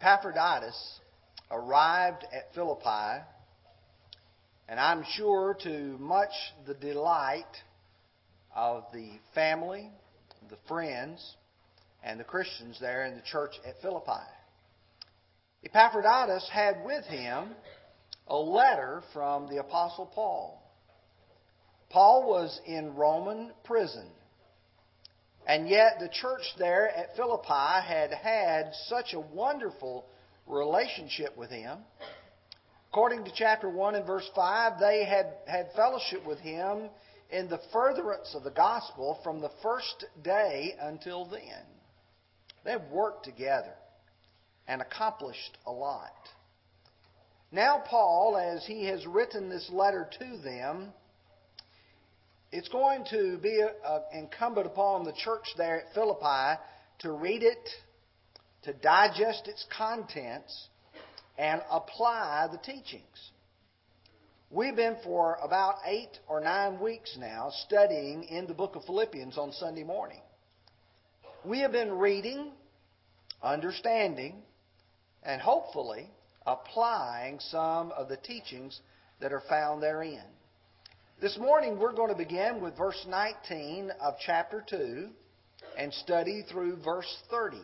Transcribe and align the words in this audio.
Epaphroditus 0.00 1.00
arrived 1.50 2.24
at 2.32 2.54
Philippi, 2.54 3.24
and 4.68 4.78
I'm 4.78 5.04
sure 5.16 5.56
to 5.64 5.98
much 5.98 6.30
the 6.66 6.74
delight 6.74 7.44
of 8.54 8.84
the 8.92 9.10
family, 9.34 9.90
the 10.48 10.58
friends, 10.68 11.34
and 12.04 12.20
the 12.20 12.24
Christians 12.24 12.78
there 12.80 13.06
in 13.06 13.16
the 13.16 13.22
church 13.22 13.54
at 13.66 13.80
Philippi. 13.82 14.22
Epaphroditus 15.64 16.48
had 16.52 16.84
with 16.84 17.04
him 17.06 17.48
a 18.28 18.36
letter 18.36 19.02
from 19.12 19.48
the 19.48 19.56
Apostle 19.56 20.06
Paul. 20.06 20.62
Paul 21.90 22.28
was 22.28 22.60
in 22.66 22.94
Roman 22.94 23.50
prison. 23.64 24.06
And 25.48 25.66
yet, 25.66 25.98
the 25.98 26.10
church 26.10 26.42
there 26.58 26.90
at 26.94 27.16
Philippi 27.16 27.48
had 27.82 28.12
had 28.12 28.72
such 28.86 29.14
a 29.14 29.20
wonderful 29.20 30.04
relationship 30.46 31.34
with 31.38 31.48
him. 31.50 31.78
According 32.90 33.24
to 33.24 33.32
chapter 33.34 33.70
1 33.70 33.94
and 33.94 34.06
verse 34.06 34.28
5, 34.34 34.78
they 34.78 35.06
had 35.06 35.26
had 35.46 35.72
fellowship 35.74 36.26
with 36.26 36.38
him 36.38 36.90
in 37.30 37.48
the 37.48 37.60
furtherance 37.72 38.34
of 38.34 38.44
the 38.44 38.50
gospel 38.50 39.20
from 39.24 39.40
the 39.40 39.50
first 39.62 40.04
day 40.22 40.74
until 40.80 41.24
then. 41.24 41.64
They've 42.64 42.90
worked 42.90 43.24
together 43.24 43.72
and 44.66 44.82
accomplished 44.82 45.56
a 45.66 45.72
lot. 45.72 46.12
Now, 47.50 47.82
Paul, 47.86 48.36
as 48.36 48.66
he 48.66 48.84
has 48.86 49.06
written 49.06 49.48
this 49.48 49.70
letter 49.72 50.10
to 50.18 50.36
them, 50.44 50.92
it's 52.50 52.68
going 52.68 53.04
to 53.10 53.38
be 53.38 53.62
uh, 53.62 53.98
incumbent 54.12 54.66
upon 54.66 55.04
the 55.04 55.12
church 55.12 55.44
there 55.56 55.80
at 55.80 55.94
Philippi 55.94 56.60
to 57.00 57.12
read 57.12 57.42
it, 57.42 57.68
to 58.62 58.72
digest 58.72 59.46
its 59.46 59.66
contents, 59.76 60.68
and 61.36 61.62
apply 61.70 62.48
the 62.50 62.58
teachings. 62.58 63.30
We've 64.50 64.74
been 64.74 64.96
for 65.04 65.36
about 65.42 65.76
eight 65.84 66.18
or 66.26 66.40
nine 66.40 66.80
weeks 66.80 67.16
now 67.20 67.50
studying 67.66 68.24
in 68.24 68.46
the 68.46 68.54
book 68.54 68.76
of 68.76 68.84
Philippians 68.84 69.36
on 69.36 69.52
Sunday 69.52 69.84
morning. 69.84 70.20
We 71.44 71.60
have 71.60 71.72
been 71.72 71.92
reading, 71.92 72.52
understanding, 73.42 74.36
and 75.22 75.42
hopefully 75.42 76.10
applying 76.46 77.40
some 77.40 77.92
of 77.92 78.08
the 78.08 78.16
teachings 78.16 78.80
that 79.20 79.32
are 79.34 79.42
found 79.48 79.82
therein. 79.82 80.24
This 81.20 81.36
morning 81.36 81.80
we're 81.80 81.94
going 81.94 82.10
to 82.10 82.16
begin 82.16 82.60
with 82.60 82.76
verse 82.76 83.04
19 83.08 83.90
of 84.00 84.14
chapter 84.24 84.64
2 84.70 85.08
and 85.76 85.92
study 85.92 86.44
through 86.48 86.76
verse 86.84 87.12
30. 87.28 87.56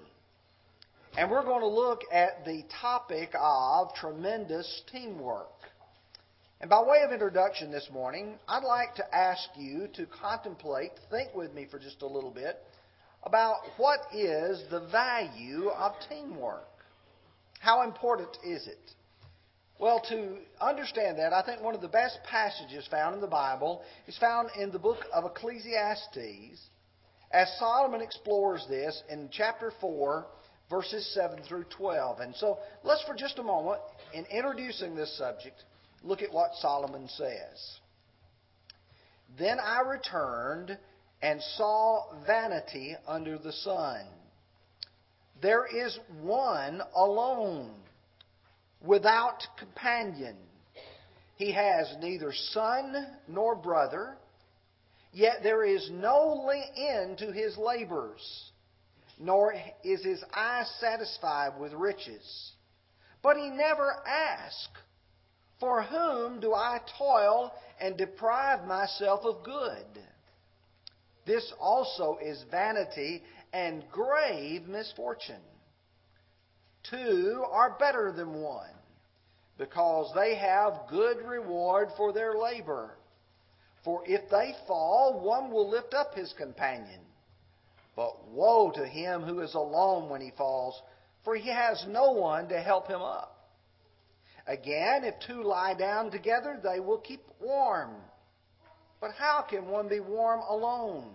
And 1.17 1.31
we're 1.31 1.45
going 1.45 1.61
to 1.61 1.69
look 1.69 2.01
at 2.13 2.45
the 2.45 2.65
topic 2.81 3.31
of 3.41 3.95
tremendous 3.95 4.83
teamwork. 4.91 5.53
And 6.61 6.69
by 6.69 6.83
way 6.83 7.03
of 7.07 7.13
introduction 7.13 7.71
this 7.71 7.89
morning, 7.93 8.41
I'd 8.49 8.65
like 8.65 8.97
to 8.97 9.15
ask 9.15 9.49
you 9.57 9.87
to 9.95 10.07
contemplate, 10.07 10.91
think 11.09 11.33
with 11.33 11.55
me 11.55 11.69
for 11.71 11.79
just 11.79 12.03
a 12.03 12.09
little 12.09 12.33
bit, 12.33 12.59
about 13.23 13.59
what 13.77 14.01
is 14.13 14.65
the 14.69 14.89
value 14.91 15.69
of 15.69 15.93
teamwork. 16.09 16.67
How 17.61 17.85
important 17.85 18.37
is 18.45 18.67
it? 18.67 18.91
Well, 19.79 20.01
to 20.09 20.37
understand 20.61 21.19
that, 21.19 21.33
I 21.33 21.43
think 21.43 21.61
one 21.61 21.75
of 21.75 21.81
the 21.81 21.89
best 21.89 22.19
passages 22.31 22.87
found 22.91 23.17
in 23.17 23.21
the 23.21 23.27
Bible 23.27 23.83
is 24.07 24.17
found 24.19 24.51
in 24.59 24.71
the 24.71 24.79
book 24.79 24.99
of 25.13 25.25
Ecclesiastes, 25.25 26.61
as 27.33 27.59
Solomon 27.59 28.01
explores 28.01 28.65
this 28.69 29.03
in 29.11 29.29
chapter 29.33 29.73
4, 29.81 30.27
verses 30.71 31.13
7 31.15 31.43
through 31.49 31.65
12. 31.77 32.21
And 32.21 32.35
so 32.37 32.59
let's, 32.85 33.03
for 33.03 33.15
just 33.15 33.39
a 33.39 33.43
moment, 33.43 33.81
in 34.13 34.25
introducing 34.27 34.95
this 34.95 35.17
subject, 35.19 35.65
look 36.05 36.23
at 36.23 36.33
what 36.33 36.55
Solomon 36.61 37.09
says. 37.09 37.81
Then 39.37 39.59
I 39.59 39.81
returned 39.81 40.79
and 41.21 41.43
saw 41.57 42.13
vanity 42.25 42.95
under 43.09 43.39
the 43.39 43.53
sun. 43.53 44.07
There 45.43 45.67
is 45.67 45.99
one 46.23 46.81
alone 46.95 47.73
without 48.87 49.43
companion. 49.59 50.37
He 51.37 51.53
has 51.53 51.97
neither 52.01 52.33
son 52.33 53.07
nor 53.27 53.57
brother, 53.57 54.17
yet 55.13 55.43
there 55.43 55.65
is 55.65 55.91
no 55.91 56.49
end 56.77 57.19
to 57.19 57.33
his 57.33 57.57
labors, 57.57 58.51
nor 59.19 59.55
is 59.83 60.05
his 60.05 60.23
eye 60.33 60.65
satisfied 60.81 61.59
with 61.59 61.73
riches. 61.73 62.53
But 63.23 63.37
he 63.37 63.49
never 63.49 63.91
asks, 64.07 64.81
For 65.59 65.83
whom 65.83 66.41
do 66.41 66.55
I 66.55 66.81
toil 66.99 67.53
and 67.81 67.97
deprive 67.97 68.67
myself 68.67 69.25
of 69.25 69.43
good? 69.45 69.87
This 71.27 71.53
also 71.59 72.19
is 72.23 72.45
vanity 72.51 73.23
and 73.53 73.83
grave 73.91 74.69
misfortune. 74.69 75.41
Two 76.91 77.45
are 77.51 77.77
better 77.79 78.13
than 78.13 78.43
one, 78.43 78.74
because 79.59 80.13
they 80.15 80.35
have 80.37 80.89
good 80.91 81.19
reward 81.25 81.89
for 81.97 82.13
their 82.13 82.35
labor. 82.35 82.97
For 83.85 84.03
if 84.07 84.29
they 84.31 84.55
fall, 84.67 85.21
one 85.21 85.51
will 85.51 85.71
lift 85.71 85.95
up 85.95 86.15
his 86.15 86.33
companion. 86.37 87.01
But 87.95 88.29
woe 88.29 88.73
to 88.75 88.87
him 88.87 89.23
who 89.23 89.41
is 89.41 89.55
alone 89.55 90.09
when 90.09 90.21
he 90.21 90.33
falls, 90.37 90.81
for 91.23 91.37
he 91.37 91.49
has 91.49 91.85
no 91.89 92.13
one 92.13 92.49
to 92.49 92.61
help 92.61 92.89
him 92.89 93.03
up. 93.03 93.31
Again, 94.47 95.05
if 95.05 95.15
two 95.27 95.43
lie 95.43 95.75
down 95.75 96.11
together, 96.11 96.61
they 96.63 96.81
will 96.81 96.99
keep 96.99 97.23
warm. 97.41 97.95
But 99.01 99.13
how 99.13 99.45
can 99.49 99.69
one 99.69 99.89
be 99.89 100.01
warm 100.01 100.41
alone? 100.49 101.11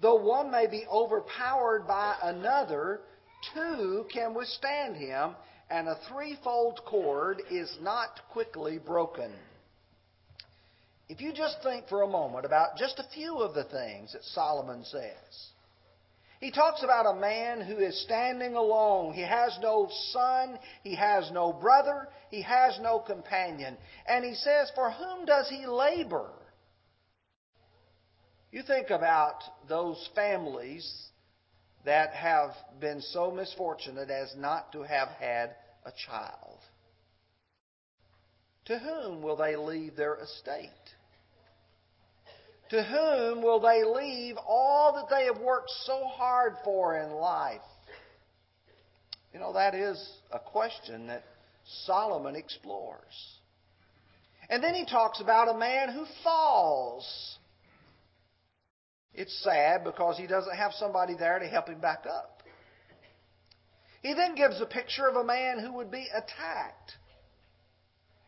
Though 0.00 0.16
one 0.16 0.50
may 0.50 0.66
be 0.66 0.84
overpowered 0.90 1.86
by 1.86 2.16
another, 2.22 3.00
two 3.54 4.06
can 4.12 4.34
withstand 4.34 4.96
him, 4.96 5.34
and 5.74 5.88
a 5.88 5.98
threefold 6.08 6.80
cord 6.86 7.42
is 7.50 7.76
not 7.82 8.20
quickly 8.30 8.78
broken. 8.78 9.32
If 11.08 11.20
you 11.20 11.32
just 11.32 11.56
think 11.64 11.88
for 11.88 12.02
a 12.02 12.06
moment 12.06 12.46
about 12.46 12.76
just 12.78 13.00
a 13.00 13.12
few 13.12 13.38
of 13.38 13.54
the 13.54 13.64
things 13.64 14.12
that 14.12 14.22
Solomon 14.22 14.84
says, 14.84 15.48
he 16.38 16.52
talks 16.52 16.84
about 16.84 17.06
a 17.06 17.18
man 17.18 17.60
who 17.60 17.78
is 17.78 18.00
standing 18.04 18.54
alone. 18.54 19.14
He 19.14 19.22
has 19.22 19.58
no 19.60 19.88
son, 20.12 20.60
he 20.84 20.94
has 20.94 21.32
no 21.32 21.52
brother, 21.52 22.06
he 22.30 22.42
has 22.42 22.78
no 22.80 23.00
companion. 23.00 23.76
And 24.06 24.24
he 24.24 24.34
says, 24.34 24.70
For 24.76 24.92
whom 24.92 25.24
does 25.24 25.48
he 25.48 25.66
labor? 25.66 26.30
You 28.52 28.62
think 28.62 28.90
about 28.90 29.42
those 29.68 30.08
families 30.14 31.08
that 31.84 32.10
have 32.10 32.50
been 32.80 33.00
so 33.00 33.32
misfortunate 33.32 34.08
as 34.08 34.36
not 34.36 34.70
to 34.70 34.82
have 34.82 35.08
had 35.18 35.56
a 35.84 35.92
child. 36.06 36.58
To 38.66 38.78
whom 38.78 39.22
will 39.22 39.36
they 39.36 39.56
leave 39.56 39.96
their 39.96 40.16
estate? 40.16 40.70
To 42.70 42.82
whom 42.82 43.42
will 43.42 43.60
they 43.60 43.84
leave 43.84 44.36
all 44.46 44.94
that 44.94 45.14
they 45.14 45.26
have 45.26 45.38
worked 45.38 45.70
so 45.84 46.04
hard 46.06 46.54
for 46.64 46.98
in 46.98 47.10
life? 47.12 47.60
You 49.32 49.40
know, 49.40 49.52
that 49.52 49.74
is 49.74 50.02
a 50.32 50.38
question 50.38 51.08
that 51.08 51.24
Solomon 51.84 52.36
explores. 52.36 53.38
And 54.48 54.62
then 54.62 54.74
he 54.74 54.86
talks 54.86 55.20
about 55.20 55.54
a 55.54 55.58
man 55.58 55.90
who 55.90 56.06
falls 56.22 57.38
it's 59.14 59.44
sad 59.44 59.84
because 59.84 60.18
he 60.18 60.26
doesn't 60.26 60.56
have 60.56 60.72
somebody 60.72 61.14
there 61.16 61.38
to 61.38 61.46
help 61.46 61.68
him 61.68 61.80
back 61.80 62.04
up. 62.04 62.33
He 64.04 64.12
then 64.12 64.34
gives 64.34 64.60
a 64.60 64.66
picture 64.66 65.08
of 65.08 65.16
a 65.16 65.24
man 65.24 65.58
who 65.58 65.72
would 65.72 65.90
be 65.90 66.06
attacked. 66.14 66.92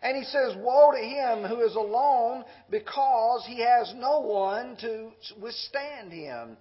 And 0.00 0.16
he 0.16 0.24
says, 0.24 0.54
Woe 0.56 0.92
to 0.92 0.98
him 0.98 1.44
who 1.44 1.60
is 1.60 1.74
alone 1.74 2.44
because 2.70 3.44
he 3.46 3.60
has 3.60 3.92
no 3.94 4.20
one 4.20 4.78
to 4.78 5.10
withstand 5.38 6.14
him. 6.14 6.56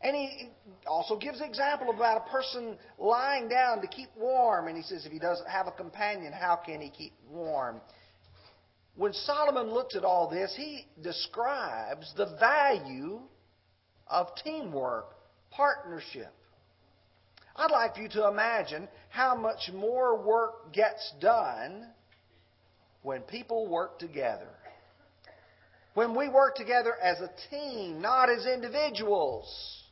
And 0.00 0.14
he 0.14 0.50
also 0.86 1.16
gives 1.16 1.40
an 1.40 1.48
example 1.48 1.90
about 1.90 2.28
a 2.28 2.30
person 2.30 2.78
lying 2.96 3.48
down 3.48 3.80
to 3.80 3.88
keep 3.88 4.10
warm. 4.16 4.68
And 4.68 4.76
he 4.76 4.84
says, 4.84 5.04
if 5.04 5.10
he 5.10 5.18
doesn't 5.18 5.48
have 5.48 5.66
a 5.66 5.72
companion, 5.72 6.32
how 6.32 6.54
can 6.54 6.80
he 6.80 6.90
keep 6.90 7.14
warm? 7.28 7.80
When 8.94 9.12
Solomon 9.12 9.72
looks 9.74 9.96
at 9.96 10.04
all 10.04 10.30
this, 10.30 10.54
he 10.56 10.86
describes 11.02 12.14
the 12.16 12.36
value 12.38 13.18
of 14.06 14.28
teamwork, 14.44 15.06
partnership. 15.50 16.32
I'd 17.58 17.72
like 17.72 17.96
for 17.96 18.02
you 18.02 18.08
to 18.10 18.28
imagine 18.28 18.88
how 19.08 19.34
much 19.34 19.70
more 19.74 20.16
work 20.16 20.72
gets 20.72 21.12
done 21.20 21.88
when 23.02 23.22
people 23.22 23.68
work 23.68 23.98
together. 23.98 24.48
When 25.94 26.16
we 26.16 26.28
work 26.28 26.54
together 26.54 26.94
as 27.02 27.18
a 27.18 27.30
team, 27.50 28.00
not 28.00 28.30
as 28.30 28.46
individuals. 28.46 29.82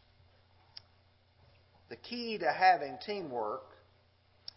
The 1.89 1.97
key 1.97 2.39
to 2.39 2.53
having 2.53 2.99
teamwork 3.05 3.65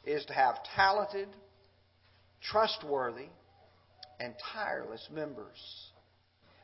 is 0.06 0.24
to 0.26 0.34
have 0.34 0.58
talented, 0.76 1.30
trustworthy, 2.42 3.30
and 4.20 4.36
tireless 4.54 5.08
members. 5.12 5.58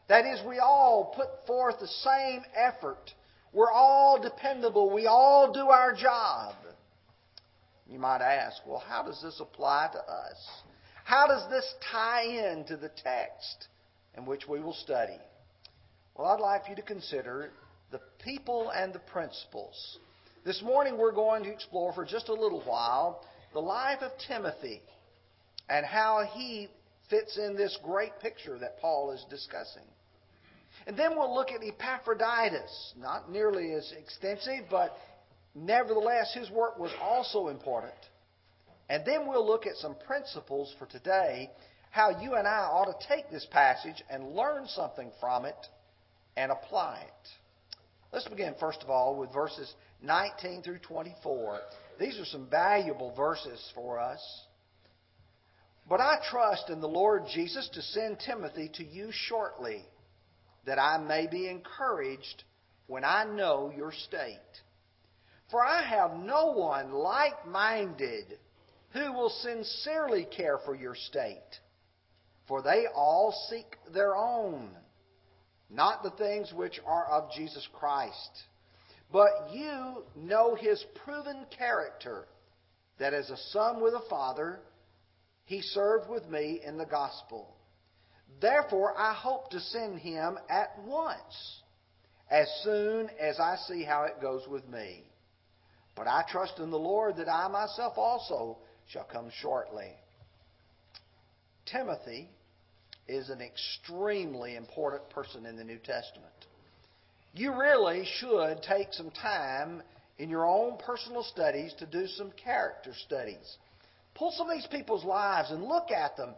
That 0.07 0.25
is, 0.25 0.45
we 0.45 0.59
all 0.59 1.13
put 1.15 1.47
forth 1.47 1.79
the 1.79 1.87
same 1.87 2.43
effort. 2.55 3.11
We're 3.55 3.71
all 3.71 4.21
dependable. 4.21 4.93
We 4.93 5.07
all 5.07 5.53
do 5.53 5.69
our 5.69 5.95
job. 5.95 6.55
You 7.89 7.99
might 7.99 8.21
ask, 8.21 8.57
well, 8.67 8.83
how 8.85 9.03
does 9.03 9.21
this 9.21 9.39
apply 9.39 9.91
to 9.93 9.99
us? 9.99 10.35
How 11.05 11.25
does 11.25 11.49
this 11.49 11.73
tie 11.89 12.23
in 12.23 12.65
to 12.65 12.75
the 12.75 12.89
text 12.89 13.67
in 14.17 14.25
which 14.25 14.45
we 14.45 14.59
will 14.59 14.73
study? 14.73 15.17
Well, 16.17 16.27
I'd 16.27 16.41
like 16.41 16.63
you 16.67 16.75
to 16.75 16.81
consider 16.81 17.51
the 17.91 18.01
people 18.21 18.71
and 18.71 18.91
the 18.91 18.99
principles. 18.99 19.99
This 20.43 20.61
morning 20.61 20.97
we're 20.97 21.13
going 21.13 21.43
to 21.45 21.49
explore 21.49 21.93
for 21.93 22.03
just 22.03 22.27
a 22.27 22.33
little 22.33 22.61
while 22.63 23.23
the 23.53 23.59
life 23.59 24.01
of 24.01 24.11
Timothy 24.27 24.81
and 25.69 25.85
how 25.85 26.27
he 26.33 26.67
fits 27.09 27.37
in 27.37 27.55
this 27.55 27.77
great 27.83 28.19
picture 28.19 28.59
that 28.59 28.79
Paul 28.81 29.11
is 29.11 29.25
discussing. 29.29 29.83
And 30.87 30.97
then 30.97 31.17
we'll 31.17 31.33
look 31.33 31.51
at 31.51 31.63
Epaphroditus, 31.63 32.93
not 32.97 33.31
nearly 33.31 33.73
as 33.73 33.91
extensive, 33.97 34.65
but 34.69 34.95
nevertheless 35.55 36.33
his 36.33 36.49
work 36.51 36.77
was 36.77 36.91
also 37.01 37.47
important. 37.47 37.93
And 38.89 39.03
then 39.05 39.27
we'll 39.27 39.45
look 39.45 39.65
at 39.65 39.77
some 39.77 39.95
principles 40.05 40.75
for 40.77 40.85
today, 40.85 41.49
how 41.89 42.21
you 42.21 42.35
and 42.35 42.47
I 42.47 42.59
ought 42.59 42.85
to 42.85 43.07
take 43.07 43.31
this 43.31 43.47
passage 43.49 44.03
and 44.09 44.35
learn 44.35 44.67
something 44.67 45.11
from 45.19 45.45
it 45.45 45.55
and 46.37 46.51
apply 46.51 47.05
it. 47.07 47.29
Let's 48.13 48.27
begin, 48.27 48.53
first 48.59 48.83
of 48.83 48.89
all, 48.89 49.15
with 49.15 49.33
verses 49.33 49.73
19 50.03 50.61
through 50.61 50.79
24. 50.79 51.59
These 51.99 52.19
are 52.19 52.25
some 52.25 52.47
valuable 52.49 53.13
verses 53.15 53.71
for 53.73 53.99
us. 53.99 54.21
But 55.87 55.99
I 55.99 56.19
trust 56.29 56.69
in 56.69 56.81
the 56.81 56.87
Lord 56.87 57.23
Jesus 57.33 57.69
to 57.73 57.81
send 57.81 58.19
Timothy 58.19 58.69
to 58.75 58.83
you 58.83 59.09
shortly, 59.11 59.83
that 60.65 60.79
I 60.79 60.97
may 60.97 61.27
be 61.27 61.47
encouraged 61.47 62.43
when 62.87 63.03
I 63.03 63.25
know 63.25 63.71
your 63.75 63.91
state. 63.91 64.39
For 65.51 65.63
I 65.63 65.83
have 65.83 66.17
no 66.17 66.51
one 66.53 66.91
like 66.91 67.47
minded 67.47 68.39
who 68.93 69.11
will 69.13 69.29
sincerely 69.29 70.25
care 70.35 70.59
for 70.65 70.75
your 70.75 70.95
state. 70.95 71.59
For 72.47 72.61
they 72.61 72.85
all 72.93 73.33
seek 73.49 73.77
their 73.93 74.15
own, 74.15 74.69
not 75.69 76.03
the 76.03 76.11
things 76.11 76.53
which 76.53 76.79
are 76.85 77.05
of 77.07 77.31
Jesus 77.31 77.67
Christ. 77.73 78.43
But 79.11 79.51
you 79.51 80.03
know 80.15 80.55
his 80.55 80.83
proven 81.03 81.45
character, 81.57 82.25
that 82.99 83.13
as 83.13 83.29
a 83.29 83.37
son 83.51 83.81
with 83.81 83.93
a 83.93 84.09
father, 84.09 84.59
he 85.45 85.61
served 85.61 86.09
with 86.09 86.27
me 86.27 86.61
in 86.65 86.77
the 86.77 86.85
gospel. 86.85 87.54
Therefore, 88.41 88.93
I 88.97 89.13
hope 89.13 89.49
to 89.51 89.59
send 89.59 89.99
him 89.99 90.37
at 90.49 90.77
once, 90.85 91.61
as 92.29 92.47
soon 92.63 93.09
as 93.19 93.39
I 93.39 93.55
see 93.67 93.83
how 93.83 94.03
it 94.03 94.21
goes 94.21 94.47
with 94.47 94.67
me. 94.67 95.03
But 95.95 96.07
I 96.07 96.23
trust 96.29 96.59
in 96.59 96.71
the 96.71 96.77
Lord 96.77 97.17
that 97.17 97.29
I 97.29 97.47
myself 97.47 97.93
also 97.97 98.57
shall 98.87 99.05
come 99.05 99.29
shortly. 99.41 99.93
Timothy 101.65 102.29
is 103.07 103.29
an 103.29 103.41
extremely 103.41 104.55
important 104.55 105.09
person 105.09 105.45
in 105.45 105.55
the 105.55 105.63
New 105.63 105.77
Testament. 105.77 106.33
You 107.33 107.53
really 107.57 108.05
should 108.19 108.61
take 108.61 108.93
some 108.93 109.11
time 109.11 109.81
in 110.17 110.29
your 110.29 110.45
own 110.45 110.77
personal 110.77 111.23
studies 111.23 111.73
to 111.79 111.85
do 111.85 112.07
some 112.07 112.31
character 112.31 112.93
studies. 113.05 113.57
Pull 114.15 114.31
some 114.31 114.49
of 114.49 114.55
these 114.55 114.67
people's 114.67 115.03
lives 115.03 115.51
and 115.51 115.63
look 115.63 115.91
at 115.91 116.15
them. 116.15 116.33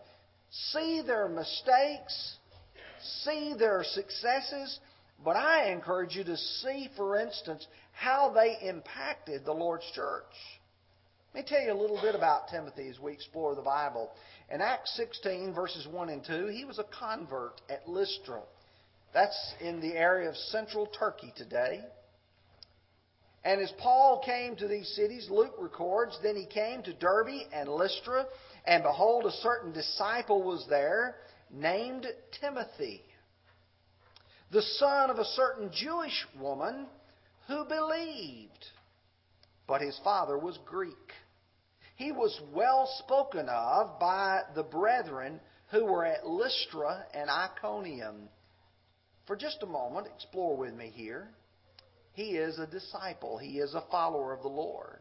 See 0.50 1.02
their 1.06 1.28
mistakes, 1.28 2.38
see 3.24 3.54
their 3.58 3.84
successes, 3.84 4.80
but 5.24 5.36
I 5.36 5.72
encourage 5.72 6.16
you 6.16 6.24
to 6.24 6.38
see, 6.38 6.90
for 6.96 7.20
instance, 7.20 7.66
how 7.92 8.32
they 8.32 8.58
impacted 8.68 9.46
the 9.46 9.54
Lord's 9.54 9.90
church. 9.94 10.24
Let 11.34 11.44
me 11.44 11.50
tell 11.50 11.62
you 11.62 11.74
a 11.74 11.80
little 11.80 12.00
bit 12.02 12.16
about 12.16 12.48
Timothy 12.50 12.88
as 12.88 13.00
we 13.00 13.14
explore 13.14 13.54
the 13.56 13.62
Bible. 13.62 14.10
In 14.52 14.62
Acts 14.62 14.96
16, 14.96 15.54
verses 15.54 15.86
1 15.86 16.10
and 16.10 16.24
2, 16.26 16.48
he 16.48 16.66
was 16.66 16.80
a 16.80 16.86
convert 16.86 17.60
at 17.70 17.88
Lystra. 17.88 18.42
That's 19.14 19.54
in 19.62 19.82
the 19.82 19.94
area 19.94 20.30
of 20.30 20.36
central 20.36 20.88
Turkey 20.88 21.34
today. 21.36 21.82
And 23.44 23.62
as 23.62 23.72
Paul 23.80 24.22
came 24.26 24.56
to 24.58 24.68
these 24.68 24.88
cities, 24.96 25.28
Luke 25.30 25.56
records, 25.60 26.18
then 26.22 26.36
he 26.36 26.46
came 26.46 26.84
to 26.84 26.94
Derbe 26.94 27.48
and 27.54 27.70
Lystra, 27.70 28.26
and 28.68 28.84
behold, 28.84 29.26
a 29.26 29.32
certain 29.32 29.72
disciple 29.72 30.44
was 30.44 30.66
there 30.70 31.16
named 31.50 32.06
Timothy, 32.42 33.02
the 34.52 34.62
son 34.62 35.10
of 35.10 35.18
a 35.18 35.26
certain 35.26 35.72
Jewish 35.74 36.26
woman 36.40 36.86
who 37.48 37.64
believed, 37.64 38.66
but 39.68 39.82
his 39.82 39.98
father 40.04 40.38
was 40.38 40.60
Greek. 40.66 41.14
He 41.96 42.12
was 42.12 42.40
well 42.54 42.90
spoken 43.00 43.48
of 43.50 44.00
by 44.00 44.42
the 44.54 44.64
brethren 44.64 45.40
who 45.72 45.86
were 45.86 46.06
at 46.06 46.28
Lystra 46.28 47.06
and 47.14 47.30
Iconium. 47.30 48.30
For 49.26 49.38
just 49.38 49.64
a 49.64 49.66
moment, 49.66 50.08
explore 50.14 50.58
with 50.58 50.74
me 50.74 50.92
here. 50.94 51.30
He 52.12 52.32
is 52.32 52.60
a 52.60 52.68
disciple, 52.68 53.38
he 53.38 53.60
is 53.60 53.74
a 53.74 53.84
follower 53.90 54.34
of 54.34 54.42
the 54.42 54.50
Lord. 54.50 55.00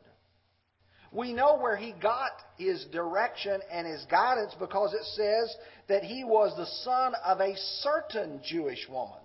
We 1.13 1.33
know 1.33 1.59
where 1.59 1.77
he 1.77 1.93
got 1.93 2.31
his 2.59 2.85
direction 2.87 3.61
and 3.71 3.87
his 3.87 4.05
guidance 4.11 4.55
because 4.59 4.93
it 4.93 5.05
says 5.15 5.57
that 5.89 6.03
he 6.03 6.25
was 6.25 6.57
the 6.57 6.67
son 6.85 7.15
of 7.25 7.41
a 7.41 7.55
certain 7.81 8.41
Jewish 8.45 8.87
woman. 8.89 9.21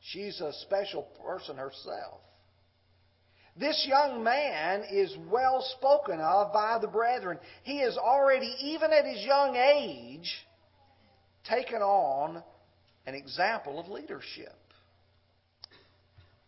She's 0.00 0.40
a 0.40 0.52
special 0.52 1.02
person 1.24 1.56
herself. 1.56 2.20
This 3.58 3.86
young 3.88 4.22
man 4.22 4.84
is 4.90 5.16
well 5.30 5.64
spoken 5.78 6.20
of 6.20 6.52
by 6.52 6.78
the 6.80 6.88
brethren. 6.88 7.38
He 7.62 7.78
has 7.80 7.96
already, 7.96 8.54
even 8.60 8.92
at 8.92 9.06
his 9.06 9.24
young 9.24 9.56
age, 9.56 10.30
taken 11.48 11.80
on 11.80 12.42
an 13.06 13.14
example 13.14 13.80
of 13.80 13.88
leadership. 13.88 14.54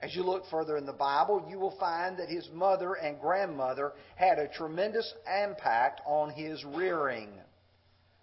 As 0.00 0.14
you 0.14 0.22
look 0.22 0.44
further 0.48 0.76
in 0.76 0.86
the 0.86 0.92
Bible, 0.92 1.44
you 1.50 1.58
will 1.58 1.76
find 1.78 2.18
that 2.18 2.28
his 2.28 2.48
mother 2.52 2.94
and 2.94 3.20
grandmother 3.20 3.92
had 4.14 4.38
a 4.38 4.46
tremendous 4.46 5.12
impact 5.42 6.00
on 6.06 6.30
his 6.30 6.64
rearing. 6.64 7.30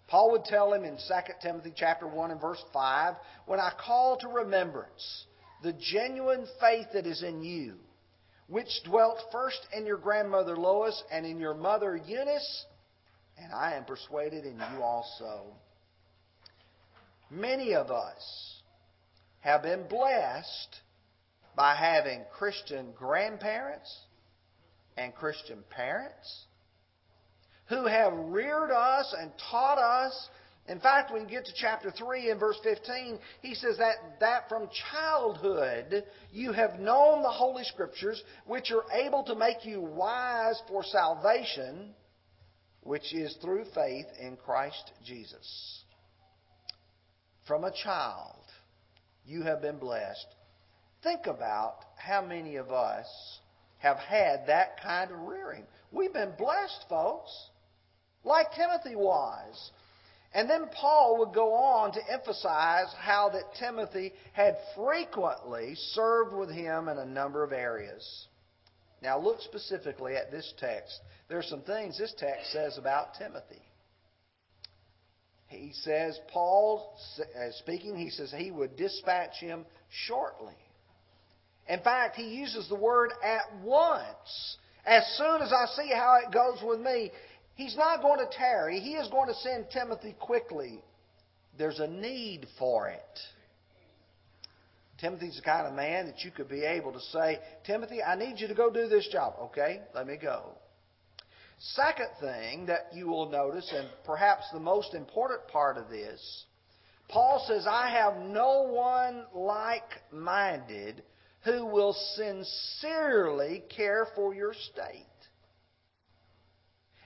Paul 0.08 0.32
would 0.32 0.44
tell 0.44 0.72
him 0.72 0.84
in 0.84 0.96
2 0.96 1.00
Timothy 1.42 1.72
chapter 1.76 2.06
1 2.06 2.30
and 2.30 2.40
verse 2.40 2.62
5, 2.72 3.14
when 3.44 3.60
I 3.60 3.72
call 3.78 4.16
to 4.18 4.28
remembrance 4.28 5.26
the 5.62 5.74
genuine 5.74 6.46
faith 6.60 6.86
that 6.94 7.06
is 7.06 7.22
in 7.22 7.42
you, 7.42 7.74
which 8.48 8.68
dwelt 8.84 9.18
first 9.30 9.66
in 9.76 9.84
your 9.84 9.98
grandmother 9.98 10.56
Lois 10.56 11.02
and 11.10 11.26
in 11.26 11.38
your 11.38 11.54
mother 11.54 11.96
Eunice, 11.96 12.64
and 13.36 13.52
I 13.52 13.74
am 13.74 13.84
persuaded 13.84 14.46
in 14.46 14.56
you 14.56 14.82
also. 14.82 15.42
Many 17.30 17.74
of 17.74 17.90
us 17.90 18.62
have 19.40 19.62
been 19.62 19.86
blessed 19.88 20.80
by 21.56 21.74
having 21.74 22.22
Christian 22.38 22.92
grandparents 22.94 23.92
and 24.96 25.14
Christian 25.14 25.64
parents 25.70 26.44
who 27.68 27.86
have 27.86 28.12
reared 28.12 28.70
us 28.70 29.14
and 29.18 29.32
taught 29.50 29.78
us. 29.78 30.28
In 30.68 30.80
fact, 30.80 31.12
when 31.12 31.22
you 31.22 31.28
get 31.28 31.46
to 31.46 31.52
chapter 31.56 31.90
3 31.90 32.30
and 32.30 32.38
verse 32.38 32.58
15, 32.62 33.18
he 33.40 33.54
says 33.54 33.78
that, 33.78 33.94
that 34.20 34.48
from 34.48 34.68
childhood 34.92 36.04
you 36.32 36.52
have 36.52 36.78
known 36.78 37.22
the 37.22 37.30
Holy 37.30 37.64
Scriptures, 37.64 38.22
which 38.46 38.70
are 38.70 38.84
able 38.92 39.24
to 39.24 39.34
make 39.34 39.64
you 39.64 39.80
wise 39.80 40.60
for 40.68 40.84
salvation, 40.84 41.94
which 42.82 43.14
is 43.14 43.36
through 43.40 43.64
faith 43.74 44.06
in 44.20 44.36
Christ 44.36 44.92
Jesus. 45.04 45.84
From 47.46 47.64
a 47.64 47.72
child, 47.72 48.42
you 49.24 49.42
have 49.42 49.62
been 49.62 49.78
blessed 49.78 50.26
Think 51.02 51.26
about 51.26 51.76
how 51.96 52.24
many 52.24 52.56
of 52.56 52.70
us 52.70 53.06
have 53.78 53.98
had 53.98 54.46
that 54.46 54.80
kind 54.82 55.10
of 55.10 55.20
rearing. 55.20 55.64
We've 55.92 56.12
been 56.12 56.32
blessed, 56.36 56.84
folks, 56.88 57.30
like 58.24 58.46
Timothy 58.52 58.96
was. 58.96 59.70
And 60.34 60.50
then 60.50 60.68
Paul 60.74 61.18
would 61.20 61.34
go 61.34 61.54
on 61.54 61.92
to 61.92 62.12
emphasize 62.12 62.92
how 62.98 63.30
that 63.30 63.54
Timothy 63.58 64.12
had 64.32 64.56
frequently 64.76 65.74
served 65.92 66.34
with 66.34 66.50
him 66.50 66.88
in 66.88 66.98
a 66.98 67.06
number 67.06 67.42
of 67.42 67.52
areas. 67.52 68.26
Now, 69.02 69.18
look 69.18 69.40
specifically 69.40 70.16
at 70.16 70.30
this 70.30 70.52
text. 70.58 71.00
There 71.28 71.38
are 71.38 71.42
some 71.42 71.62
things 71.62 71.98
this 71.98 72.14
text 72.18 72.52
says 72.52 72.76
about 72.76 73.14
Timothy. 73.14 73.62
He 75.48 75.72
says, 75.72 76.18
Paul, 76.32 76.98
uh, 77.18 77.50
speaking, 77.60 77.96
he 77.96 78.10
says 78.10 78.34
he 78.36 78.50
would 78.50 78.76
dispatch 78.76 79.36
him 79.38 79.64
shortly. 79.88 80.56
In 81.68 81.80
fact, 81.80 82.16
he 82.16 82.36
uses 82.36 82.68
the 82.68 82.76
word 82.76 83.12
at 83.22 83.60
once. 83.62 84.56
As 84.84 85.04
soon 85.16 85.42
as 85.42 85.52
I 85.52 85.66
see 85.74 85.90
how 85.92 86.18
it 86.24 86.32
goes 86.32 86.62
with 86.62 86.80
me, 86.80 87.10
he's 87.56 87.76
not 87.76 88.02
going 88.02 88.20
to 88.20 88.36
tarry. 88.36 88.78
He 88.78 88.94
is 88.94 89.08
going 89.08 89.28
to 89.28 89.34
send 89.34 89.66
Timothy 89.72 90.14
quickly. 90.18 90.80
There's 91.58 91.80
a 91.80 91.88
need 91.88 92.46
for 92.58 92.88
it. 92.88 93.18
Timothy's 95.00 95.36
the 95.36 95.42
kind 95.42 95.66
of 95.66 95.74
man 95.74 96.06
that 96.06 96.24
you 96.24 96.30
could 96.30 96.48
be 96.48 96.64
able 96.64 96.92
to 96.92 97.00
say, 97.00 97.38
Timothy, 97.66 98.02
I 98.02 98.14
need 98.14 98.38
you 98.38 98.48
to 98.48 98.54
go 98.54 98.70
do 98.70 98.88
this 98.88 99.08
job. 99.08 99.34
Okay, 99.42 99.80
let 99.94 100.06
me 100.06 100.16
go. 100.16 100.52
Second 101.58 102.08
thing 102.20 102.66
that 102.66 102.88
you 102.94 103.08
will 103.08 103.30
notice, 103.30 103.70
and 103.74 103.88
perhaps 104.04 104.44
the 104.52 104.60
most 104.60 104.94
important 104.94 105.46
part 105.48 105.76
of 105.76 105.88
this, 105.88 106.44
Paul 107.08 107.44
says, 107.46 107.66
I 107.68 107.90
have 107.90 108.16
no 108.18 108.62
one 108.62 109.24
like 109.34 109.88
minded 110.12 111.02
who 111.46 111.64
will 111.64 111.96
sincerely 112.16 113.62
care 113.74 114.08
for 114.16 114.34
your 114.34 114.52
state. 114.52 115.06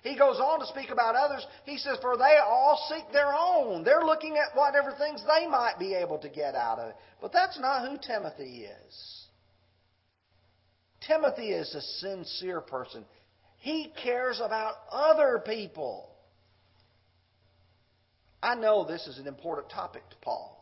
He 0.02 0.16
goes 0.16 0.40
on 0.40 0.60
to 0.60 0.66
speak 0.66 0.88
about 0.90 1.14
others. 1.14 1.46
He 1.66 1.76
says, 1.76 1.98
For 2.00 2.16
they 2.16 2.38
all 2.42 2.88
seek 2.88 3.12
their 3.12 3.34
own. 3.34 3.84
They're 3.84 4.04
looking 4.04 4.38
at 4.38 4.56
whatever 4.56 4.92
things 4.96 5.22
they 5.22 5.46
might 5.46 5.78
be 5.78 5.94
able 5.94 6.18
to 6.20 6.28
get 6.30 6.54
out 6.54 6.78
of 6.78 6.88
it. 6.88 6.96
But 7.20 7.32
that's 7.32 7.60
not 7.60 7.86
who 7.86 7.98
Timothy 7.98 8.64
is. 8.64 9.26
Timothy 11.06 11.50
is 11.50 11.74
a 11.74 11.82
sincere 11.82 12.62
person. 12.62 13.04
He 13.58 13.92
cares 14.02 14.40
about 14.42 14.74
other 14.90 15.42
people. 15.44 16.08
I 18.42 18.54
know 18.54 18.86
this 18.86 19.06
is 19.06 19.18
an 19.18 19.26
important 19.26 19.68
topic 19.68 20.08
to 20.08 20.16
Paul. 20.22 20.59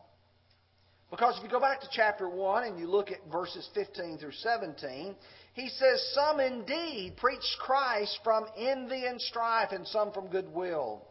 Because 1.10 1.38
if 1.38 1.44
you 1.44 1.48
go 1.48 1.60
back 1.60 1.80
to 1.80 1.88
chapter 1.90 2.28
1 2.28 2.64
and 2.64 2.78
you 2.78 2.86
look 2.86 3.10
at 3.10 3.18
verses 3.32 3.68
15 3.74 4.18
through 4.18 4.32
17, 4.32 5.16
he 5.54 5.68
says, 5.68 6.12
Some 6.14 6.38
indeed 6.38 7.16
preached 7.16 7.56
Christ 7.58 8.18
from 8.22 8.44
envy 8.56 9.06
and 9.06 9.20
strife, 9.20 9.72
and 9.72 9.86
some 9.88 10.12
from 10.12 10.28
goodwill. 10.28 11.02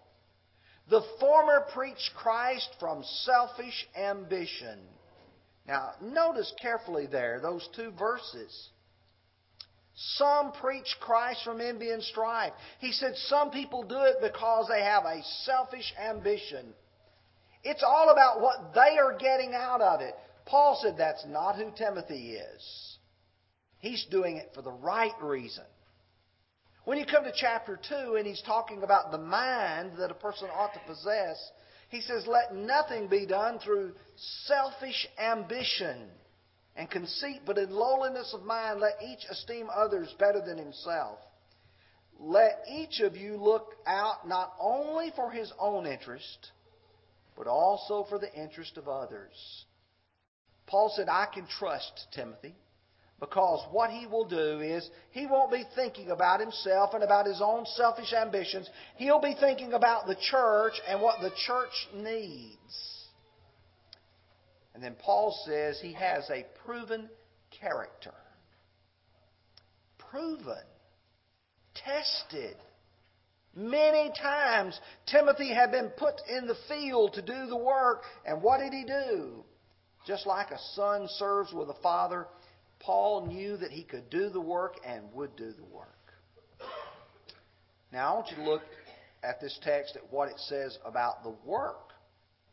The 0.90 1.02
former 1.20 1.66
preached 1.74 2.12
Christ 2.16 2.70
from 2.80 3.04
selfish 3.24 3.88
ambition. 3.98 4.80
Now, 5.68 5.92
notice 6.02 6.54
carefully 6.62 7.08
there, 7.08 7.42
those 7.42 7.68
two 7.76 7.92
verses. 7.92 8.70
Some 9.96 10.52
preach 10.54 10.96
Christ 11.02 11.44
from 11.44 11.60
envy 11.60 11.90
and 11.90 12.04
strife. 12.04 12.54
He 12.80 12.92
said 12.92 13.16
some 13.16 13.50
people 13.50 13.84
do 13.84 14.00
it 14.00 14.18
because 14.22 14.68
they 14.70 14.84
have 14.84 15.06
a 15.06 15.24
selfish 15.44 15.92
ambition. 16.00 16.74
It's 17.70 17.84
all 17.84 18.10
about 18.12 18.40
what 18.40 18.74
they 18.74 18.98
are 18.98 19.18
getting 19.18 19.54
out 19.54 19.82
of 19.82 20.00
it. 20.00 20.16
Paul 20.46 20.80
said 20.82 20.96
that's 20.98 21.26
not 21.28 21.58
who 21.58 21.70
Timothy 21.78 22.32
is. 22.32 22.98
He's 23.80 24.06
doing 24.10 24.38
it 24.38 24.52
for 24.56 24.62
the 24.62 24.72
right 24.72 25.12
reason. 25.22 25.66
When 26.86 26.98
you 26.98 27.06
come 27.06 27.26
to 27.26 27.34
chapter 27.36 27.78
2 27.90 28.16
and 28.16 28.26
he's 28.26 28.42
talking 28.44 28.84
about 28.84 29.12
the 29.12 29.18
mind 29.18 29.98
that 29.98 30.12
a 30.12 30.14
person 30.14 30.48
ought 30.54 30.74
to 30.76 30.80
possess, 30.88 31.38
he 31.90 32.00
says, 32.00 32.26
Let 32.26 32.56
nothing 32.56 33.08
be 33.08 33.26
done 33.26 33.60
through 33.60 33.92
selfish 34.46 35.06
ambition 35.20 36.08
and 36.78 36.90
conceit, 36.90 37.42
but 37.46 37.58
in 37.58 37.70
lowliness 37.70 38.34
of 38.34 38.44
mind 38.44 38.80
let 38.80 38.94
each 39.06 39.26
esteem 39.30 39.68
others 39.76 40.16
better 40.18 40.40
than 40.40 40.58
himself. 40.58 41.20
Let 42.18 42.64
each 42.72 43.02
of 43.02 43.18
you 43.18 43.36
look 43.36 43.74
out 43.86 44.26
not 44.26 44.54
only 44.58 45.12
for 45.18 45.30
his 45.30 45.52
own 45.60 45.86
interest, 45.86 46.52
but 47.38 47.48
also 47.48 48.06
for 48.10 48.18
the 48.18 48.34
interest 48.34 48.78
of 48.78 48.88
others. 48.88 49.66
Paul 50.66 50.92
said, 50.96 51.08
I 51.08 51.28
can 51.34 51.48
trust 51.48 52.08
Timothy 52.14 52.56
because 53.20 53.66
what 53.72 53.90
he 53.90 54.06
will 54.06 54.26
do 54.26 54.60
is 54.60 54.88
he 55.12 55.26
won't 55.26 55.52
be 55.52 55.64
thinking 55.76 56.12
about 56.12 56.40
himself 56.40 56.94
and 56.94 57.04
about 57.04 57.26
his 57.26 57.42
own 57.42 57.66
selfish 57.76 58.14
ambitions. 58.14 58.70
He'll 58.98 59.22
be 59.22 59.36
thinking 59.40 59.74
about 59.74 60.08
the 60.08 60.18
church 60.30 60.74
and 60.88 61.02
what 61.02 61.22
the 61.22 61.32
church 61.46 61.74
needs. 61.96 63.08
And 64.74 64.84
then 64.84 64.96
Paul 65.00 65.36
says 65.46 65.80
he 65.82 65.94
has 65.94 66.30
a 66.30 66.46
proven 66.64 67.10
character. 67.60 68.14
Proven. 69.98 70.64
Tested. 71.74 72.56
Many 73.58 74.12
times 74.22 74.80
Timothy 75.08 75.52
had 75.52 75.72
been 75.72 75.90
put 75.98 76.14
in 76.30 76.46
the 76.46 76.56
field 76.70 77.14
to 77.14 77.24
do 77.24 77.48
the 77.48 77.58
work, 77.58 78.04
and 78.24 78.44
what 78.44 78.60
did 78.60 78.72
he 78.72 78.84
do? 78.86 79.44
Just 80.06 80.28
like 80.28 80.52
a 80.52 80.60
son 80.76 81.08
serves 81.18 81.52
with 81.52 81.68
a 81.70 81.82
father, 81.82 82.28
Paul 82.80 83.26
knew 83.26 83.58
that 83.58 83.72
he 83.72 83.84
could 83.84 84.12
do 84.12 84.30
the 84.30 84.40
work 84.40 84.76
and 84.86 85.12
would 85.14 85.36
do 85.36 85.52
the 85.54 85.64
work. 85.64 85.88
Now 87.92 88.12
I 88.12 88.16
want 88.18 88.30
you 88.30 88.36
to 88.38 88.44
look 88.44 88.62
at 89.24 89.42
this 89.42 89.58
text 89.64 89.96
at 89.96 90.14
what 90.14 90.30
it 90.30 90.38
says 90.38 90.78
about 90.86 91.24
the 91.24 91.34
work 91.44 91.94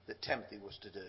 that 0.07 0.23
Timothy 0.23 0.59
was 0.59 0.79
to 0.83 0.91
do. 0.91 1.07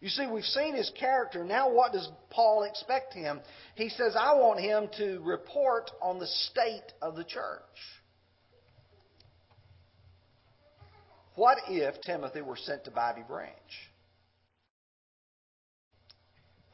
You 0.00 0.08
see, 0.08 0.28
we've 0.28 0.44
seen 0.44 0.76
his 0.76 0.92
character. 0.96 1.42
Now, 1.42 1.68
what 1.68 1.92
does 1.92 2.08
Paul 2.30 2.62
expect 2.62 3.12
him? 3.12 3.40
He 3.74 3.88
says, 3.88 4.14
I 4.16 4.34
want 4.34 4.60
him 4.60 4.88
to 4.98 5.20
report 5.24 5.90
on 6.00 6.20
the 6.20 6.26
state 6.28 6.92
of 7.02 7.16
the 7.16 7.24
church. 7.24 7.62
What 11.36 11.58
if 11.68 12.00
Timothy 12.00 12.40
were 12.40 12.56
sent 12.56 12.84
to 12.84 12.90
Bobby 12.90 13.22
Branch? 13.26 13.52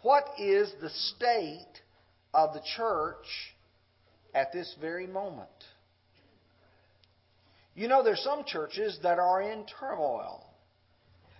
What 0.03 0.25
is 0.39 0.73
the 0.81 0.91
state 0.91 1.81
of 2.33 2.55
the 2.55 2.63
church 2.77 3.27
at 4.35 4.53
this 4.53 4.75
very 4.81 5.07
moment? 5.07 5.49
You 7.75 7.89
know, 7.89 8.03
there's 8.03 8.23
some 8.23 8.45
churches 8.45 8.99
that 9.03 9.19
are 9.19 9.43
in 9.43 9.65
turmoil. 9.81 10.45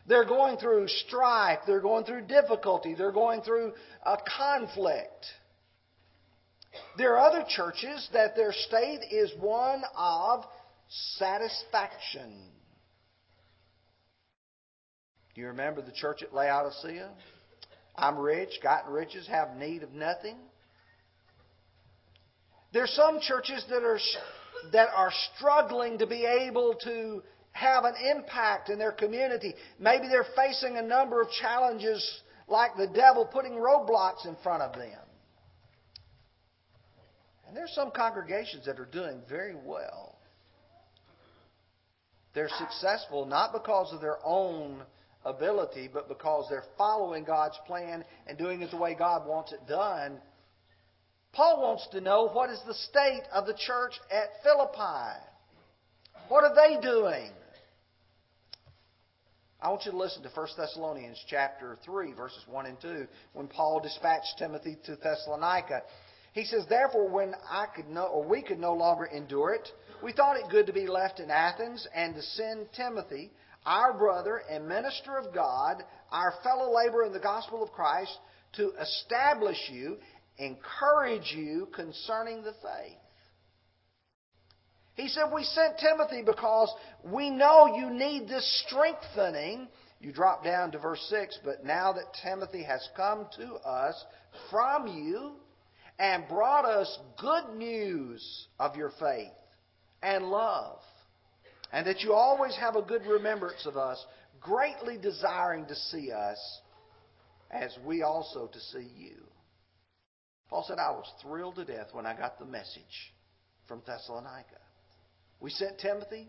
They're 0.09 0.25
going 0.25 0.57
through 0.57 0.89
strife. 0.89 1.61
They're 1.67 1.81
going 1.81 2.05
through 2.05 2.23
difficulty. 2.23 2.95
They're 2.95 3.13
going 3.13 3.43
through 3.43 3.73
a 4.05 4.17
conflict. 4.37 5.27
There 6.97 7.17
are 7.17 7.31
other 7.31 7.45
churches 7.49 8.09
that 8.13 8.35
their 8.35 8.53
state 8.53 9.01
is 9.13 9.31
one 9.39 9.83
of 9.97 10.45
satisfaction. 11.19 12.52
Do 15.35 15.41
you 15.41 15.49
remember 15.49 15.83
the 15.83 15.93
church 15.93 16.23
at 16.23 16.35
Laodicea? 16.35 17.11
I'm 17.97 18.19
rich, 18.19 18.61
gotten 18.63 18.93
riches, 18.93 19.27
have 19.29 19.57
need 19.57 19.83
of 19.83 19.93
nothing. 19.93 20.37
There's 22.73 22.91
some 22.93 23.21
churches 23.21 23.65
that 23.69 23.83
are 23.83 23.99
that 24.73 24.89
are 24.95 25.13
struggling 25.35 25.99
to 25.99 26.07
be 26.07 26.25
able 26.25 26.75
to 26.85 27.23
have 27.53 27.85
an 27.85 27.95
impact 28.17 28.71
in 28.71 28.79
their 28.79 28.93
community. 28.93 29.55
Maybe 29.79 30.09
they're 30.09 30.27
facing 30.37 30.77
a 30.77 30.83
number 30.83 31.21
of 31.21 31.29
challenges 31.41 32.23
like 32.49 32.77
the 32.77 32.87
devil 32.87 33.27
putting 33.27 33.53
roadblocks 33.53 34.27
in 34.27 34.37
front 34.43 34.63
of 34.63 34.75
them. 34.75 34.99
And 37.47 37.57
there's 37.57 37.75
some 37.75 37.91
congregations 37.91 38.65
that 38.67 38.79
are 38.81 38.87
doing 38.87 39.21
very 39.29 39.55
well. 39.55 40.17
They're 42.35 42.49
successful 42.57 43.27
not 43.27 43.53
because 43.53 43.93
of 43.93 44.01
their 44.01 44.19
own 44.25 44.83
ability, 45.25 45.89
but 45.93 46.09
because 46.09 46.47
they're 46.49 46.65
following 46.77 47.25
God's 47.25 47.59
plan 47.67 48.05
and 48.27 48.39
doing 48.39 48.63
it 48.63 48.71
the 48.71 48.77
way 48.77 48.95
God 48.95 49.27
wants 49.27 49.53
it 49.53 49.61
done. 49.69 50.21
Paul 51.33 51.63
wants 51.63 51.87
to 51.93 52.01
know 52.01 52.29
what 52.29 52.51
is 52.51 52.61
the 52.67 52.75
state 52.75 53.23
of 53.33 53.47
the 53.47 53.55
church 53.55 53.93
at 54.11 54.43
Philippi. 54.43 55.19
What 56.29 56.45
are 56.45 56.55
they 56.55 56.81
doing? 56.81 57.31
I 59.63 59.69
want 59.69 59.85
you 59.85 59.93
to 59.93 59.97
listen 59.97 60.23
to 60.25 60.29
1 60.29 60.49
Thessalonians 60.59 61.25
chapter 61.29 61.79
3, 61.85 62.13
verses 62.15 62.43
1 62.49 62.67
and 62.67 62.81
2, 62.81 63.07
when 63.33 63.47
Paul 63.47 63.81
dispatched 63.81 64.35
Timothy 64.37 64.77
to 64.87 64.97
Thessalonica. 64.97 65.83
He 66.33 66.45
says, 66.45 66.65
Therefore, 66.69 67.09
when 67.09 67.35
I 67.49 67.67
could 67.75 67.89
no, 67.89 68.07
or 68.07 68.25
we 68.25 68.43
could 68.43 68.59
no 68.59 68.75
longer 68.75 69.05
endure 69.05 69.55
it, 69.55 69.69
we 70.03 70.13
thought 70.13 70.37
it 70.37 70.51
good 70.51 70.67
to 70.67 70.73
be 70.73 70.89
left 70.89 71.21
in 71.21 71.31
Athens 71.31 71.87
and 71.95 72.15
to 72.15 72.23
send 72.23 72.73
Timothy, 72.77 73.31
our 73.65 73.97
brother 73.97 74.43
and 74.51 74.69
minister 74.69 75.17
of 75.17 75.35
God, 75.35 75.83
our 76.11 76.35
fellow 76.43 76.75
laborer 76.75 77.07
in 77.07 77.13
the 77.13 77.21
gospel 77.21 77.63
of 77.63 77.71
Christ, 77.73 78.17
to 78.55 78.73
establish 78.81 79.59
you, 79.71 79.97
encourage 80.39 81.33
you 81.35 81.69
concerning 81.75 82.43
the 82.43 82.53
faith. 82.53 82.99
He 84.95 85.09
said, 85.09 85.31
We 85.33 85.45
sent 85.45 85.79
Timothy 85.79 86.23
because 86.25 86.73
we 87.05 87.31
know 87.31 87.77
you 87.77 87.91
need 87.91 88.29
this 88.29 88.65
strengthening. 88.67 89.69
You 90.01 90.13
drop 90.13 90.45
down 90.45 90.73
to 90.73 90.79
verse 90.79 91.05
6, 91.09 91.39
but 91.45 91.65
now 91.65 91.93
that 91.93 92.05
Timothy 92.23 92.63
has 92.65 92.87
come 92.97 93.27
to 93.37 93.55
us 93.67 94.05
from 94.51 94.89
you 94.89 95.33
and 95.99 96.29
brought 96.29 96.65
us 96.65 96.99
good 97.21 97.57
news 97.57 98.49
of 98.59 98.77
your 98.77 98.91
faith 98.99 99.31
and 100.03 100.25
love, 100.25 100.81
and 101.73 101.87
that 101.87 102.01
you 102.01 102.13
always 102.13 102.55
have 102.57 102.77
a 102.77 102.83
good 102.83 103.07
remembrance 103.07 103.67
of 103.67 103.77
us, 103.77 104.05
greatly 104.41 104.99
desiring 104.99 105.67
to 105.67 105.75
see 105.75 106.13
us 106.13 106.61
as 107.51 107.77
we 107.85 108.03
also 108.03 108.47
to 108.47 108.61
see 108.61 108.91
you. 108.97 109.17
Paul 110.49 110.65
said, 110.69 110.79
I 110.79 110.91
was 110.91 111.11
thrilled 111.23 111.57
to 111.57 111.65
death 111.65 111.89
when 111.93 112.05
I 112.05 112.17
got 112.17 112.39
the 112.39 112.45
message 112.45 113.15
from 113.67 113.83
Thessalonica. 113.87 114.61
We 115.41 115.51
sent 115.51 115.79
Timothy, 115.79 116.29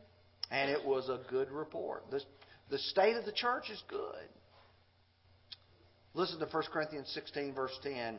and 0.50 0.71
it 0.71 0.85
was 0.85 1.09
a 1.09 1.19
good 1.29 1.51
report. 1.51 2.05
The, 2.09 2.21
the 2.69 2.77
state 2.77 3.17
of 3.17 3.25
the 3.25 3.33
church 3.33 3.69
is 3.69 3.83
good. 3.89 4.29
Listen 6.13 6.39
to 6.39 6.45
1 6.45 6.63
Corinthians 6.71 7.12
16, 7.13 7.53
verse 7.53 7.77
10. 7.83 8.17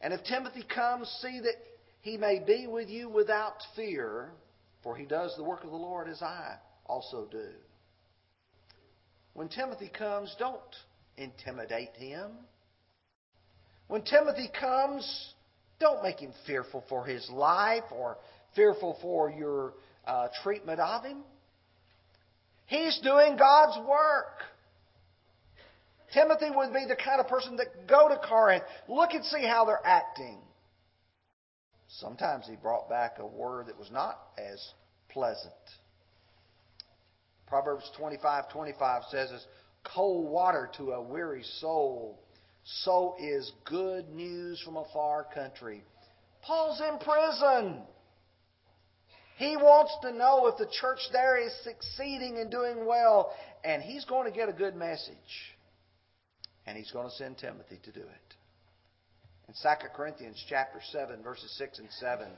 And 0.00 0.12
if 0.12 0.24
Timothy 0.24 0.64
comes, 0.74 1.08
see 1.22 1.40
that 1.40 1.54
he 2.00 2.16
may 2.16 2.40
be 2.44 2.66
with 2.66 2.88
you 2.88 3.08
without 3.08 3.54
fear, 3.76 4.30
for 4.82 4.96
he 4.96 5.04
does 5.04 5.34
the 5.36 5.44
work 5.44 5.64
of 5.64 5.70
the 5.70 5.76
Lord 5.76 6.08
as 6.08 6.22
I 6.22 6.56
also 6.86 7.26
do. 7.30 7.48
When 9.34 9.48
Timothy 9.48 9.90
comes, 9.96 10.34
don't 10.38 10.58
intimidate 11.16 11.94
him. 11.96 12.30
When 13.88 14.02
Timothy 14.02 14.50
comes, 14.58 15.32
don't 15.80 16.02
make 16.02 16.20
him 16.20 16.32
fearful 16.46 16.84
for 16.88 17.04
his 17.04 17.28
life 17.30 17.84
or 17.92 18.18
fearful 18.54 18.98
for 19.00 19.30
your 19.30 19.74
uh, 20.06 20.28
treatment 20.42 20.80
of 20.80 21.04
him. 21.04 21.18
He's 22.66 22.98
doing 23.02 23.36
God's 23.36 23.78
work. 23.88 24.42
Timothy 26.12 26.50
would 26.54 26.72
be 26.72 26.84
the 26.88 26.96
kind 26.96 27.20
of 27.20 27.28
person 27.28 27.56
that 27.56 27.86
go 27.86 28.08
to 28.08 28.18
Corinth, 28.28 28.64
look 28.88 29.10
and 29.12 29.24
see 29.24 29.42
how 29.42 29.64
they're 29.64 29.84
acting. 29.84 30.38
Sometimes 31.88 32.46
he 32.46 32.56
brought 32.56 32.88
back 32.88 33.18
a 33.18 33.26
word 33.26 33.66
that 33.66 33.78
was 33.78 33.90
not 33.90 34.20
as 34.36 34.74
pleasant. 35.08 35.54
Proverbs 37.46 37.90
25:25 37.96 39.04
says, 39.06 39.32
"As 39.32 39.46
cold 39.84 40.28
water 40.28 40.68
to 40.74 40.92
a 40.92 41.02
weary 41.02 41.42
soul, 41.42 42.18
so 42.62 43.16
is 43.18 43.50
good 43.64 44.10
news 44.10 44.60
from 44.60 44.76
a 44.76 44.84
far 44.92 45.24
country." 45.24 45.82
Paul's 46.42 46.80
in 46.80 46.98
prison. 46.98 47.86
He 49.36 49.56
wants 49.56 49.96
to 50.02 50.12
know 50.12 50.46
if 50.48 50.58
the 50.58 50.66
church 50.66 51.00
there 51.10 51.36
is 51.36 51.54
succeeding 51.62 52.38
and 52.38 52.50
doing 52.50 52.84
well, 52.84 53.34
and 53.64 53.82
he's 53.82 54.04
going 54.04 54.30
to 54.30 54.36
get 54.36 54.48
a 54.48 54.52
good 54.52 54.74
message. 54.74 55.56
And 56.66 56.76
he's 56.76 56.90
going 56.90 57.08
to 57.08 57.14
send 57.14 57.38
Timothy 57.38 57.78
to 57.84 57.92
do 57.92 58.00
it. 58.00 58.36
In 59.48 59.54
2 59.54 59.88
Corinthians 59.96 60.44
chapter 60.46 60.78
7 60.92 61.22
verses 61.22 61.50
6 61.56 61.78
and 61.78 61.88
7, 61.92 62.28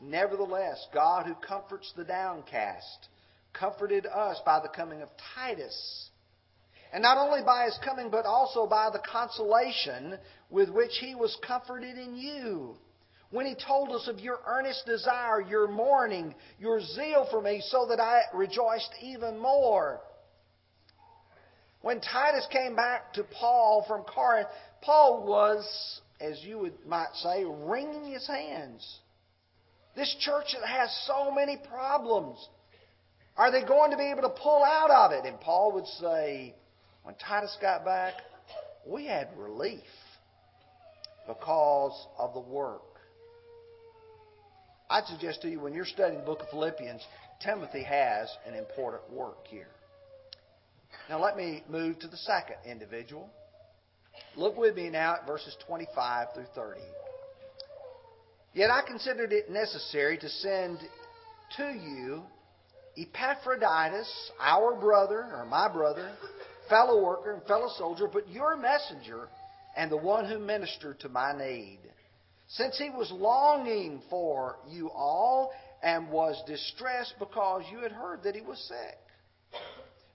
nevertheless 0.00 0.86
God 0.94 1.26
who 1.26 1.34
comforts 1.34 1.92
the 1.94 2.04
downcast 2.04 3.08
comforted 3.52 4.06
us 4.06 4.40
by 4.46 4.60
the 4.60 4.68
coming 4.68 5.02
of 5.02 5.08
Titus. 5.34 6.08
And 6.90 7.02
not 7.02 7.18
only 7.18 7.42
by 7.44 7.66
his 7.66 7.78
coming, 7.84 8.08
but 8.08 8.24
also 8.24 8.66
by 8.66 8.88
the 8.90 9.00
consolation 9.00 10.16
with 10.48 10.70
which 10.70 10.92
he 11.00 11.14
was 11.14 11.36
comforted 11.46 11.98
in 11.98 12.16
you. 12.16 12.76
When 13.30 13.44
he 13.44 13.54
told 13.54 13.90
us 13.90 14.08
of 14.08 14.20
your 14.20 14.38
earnest 14.46 14.86
desire, 14.86 15.42
your 15.42 15.68
mourning, 15.68 16.34
your 16.58 16.80
zeal 16.80 17.26
for 17.30 17.42
me, 17.42 17.62
so 17.68 17.86
that 17.90 18.00
I 18.00 18.22
rejoiced 18.32 18.94
even 19.02 19.38
more. 19.38 20.00
When 21.82 22.00
Titus 22.00 22.46
came 22.50 22.74
back 22.74 23.12
to 23.14 23.24
Paul 23.24 23.84
from 23.86 24.04
Corinth, 24.04 24.48
Paul 24.80 25.26
was, 25.26 26.00
as 26.20 26.42
you 26.42 26.58
would, 26.58 26.74
might 26.86 27.14
say, 27.14 27.44
wringing 27.44 28.12
his 28.12 28.26
hands. 28.26 28.98
This 29.96 30.14
church 30.20 30.46
that 30.60 30.68
has 30.68 30.90
so 31.06 31.32
many 31.32 31.56
problems. 31.68 32.38
Are 33.36 33.50
they 33.50 33.64
going 33.64 33.90
to 33.92 33.96
be 33.96 34.10
able 34.10 34.22
to 34.22 34.34
pull 34.42 34.64
out 34.64 34.90
of 34.90 35.12
it? 35.12 35.26
And 35.26 35.40
Paul 35.40 35.72
would 35.74 35.86
say, 35.86 36.54
when 37.04 37.14
Titus 37.16 37.56
got 37.60 37.84
back, 37.84 38.14
we 38.86 39.06
had 39.06 39.28
relief 39.36 39.80
because 41.26 42.06
of 42.18 42.34
the 42.34 42.40
work. 42.40 42.82
I'd 44.90 45.04
suggest 45.04 45.42
to 45.42 45.48
you 45.48 45.60
when 45.60 45.74
you're 45.74 45.84
studying 45.84 46.20
the 46.20 46.26
book 46.26 46.40
of 46.40 46.48
Philippians, 46.48 47.02
Timothy 47.44 47.82
has 47.82 48.28
an 48.46 48.54
important 48.54 49.12
work 49.12 49.46
here. 49.46 49.68
Now 51.08 51.22
let 51.22 51.36
me 51.36 51.62
move 51.68 51.98
to 52.00 52.08
the 52.08 52.16
second 52.16 52.56
individual. 52.66 53.28
Look 54.36 54.56
with 54.56 54.76
me 54.76 54.88
now 54.88 55.14
at 55.14 55.26
verses 55.26 55.56
25 55.66 56.28
through 56.34 56.46
30. 56.54 56.80
Yet 58.54 58.70
I 58.70 58.82
considered 58.86 59.32
it 59.32 59.50
necessary 59.50 60.18
to 60.18 60.28
send 60.28 60.78
to 61.56 61.64
you 61.64 62.22
Epaphroditus, 62.96 64.32
our 64.40 64.74
brother, 64.74 65.30
or 65.32 65.46
my 65.48 65.72
brother, 65.72 66.10
fellow 66.68 67.02
worker 67.02 67.34
and 67.34 67.42
fellow 67.44 67.68
soldier, 67.76 68.08
but 68.12 68.28
your 68.28 68.56
messenger 68.56 69.28
and 69.76 69.90
the 69.90 69.96
one 69.96 70.24
who 70.24 70.38
ministered 70.38 70.98
to 71.00 71.08
my 71.08 71.32
need. 71.36 71.78
Since 72.48 72.78
he 72.78 72.90
was 72.90 73.10
longing 73.12 74.02
for 74.10 74.56
you 74.68 74.90
all 74.90 75.52
and 75.82 76.10
was 76.10 76.42
distressed 76.46 77.14
because 77.18 77.62
you 77.70 77.78
had 77.78 77.92
heard 77.92 78.22
that 78.24 78.34
he 78.34 78.40
was 78.40 78.58
sick. 78.66 78.98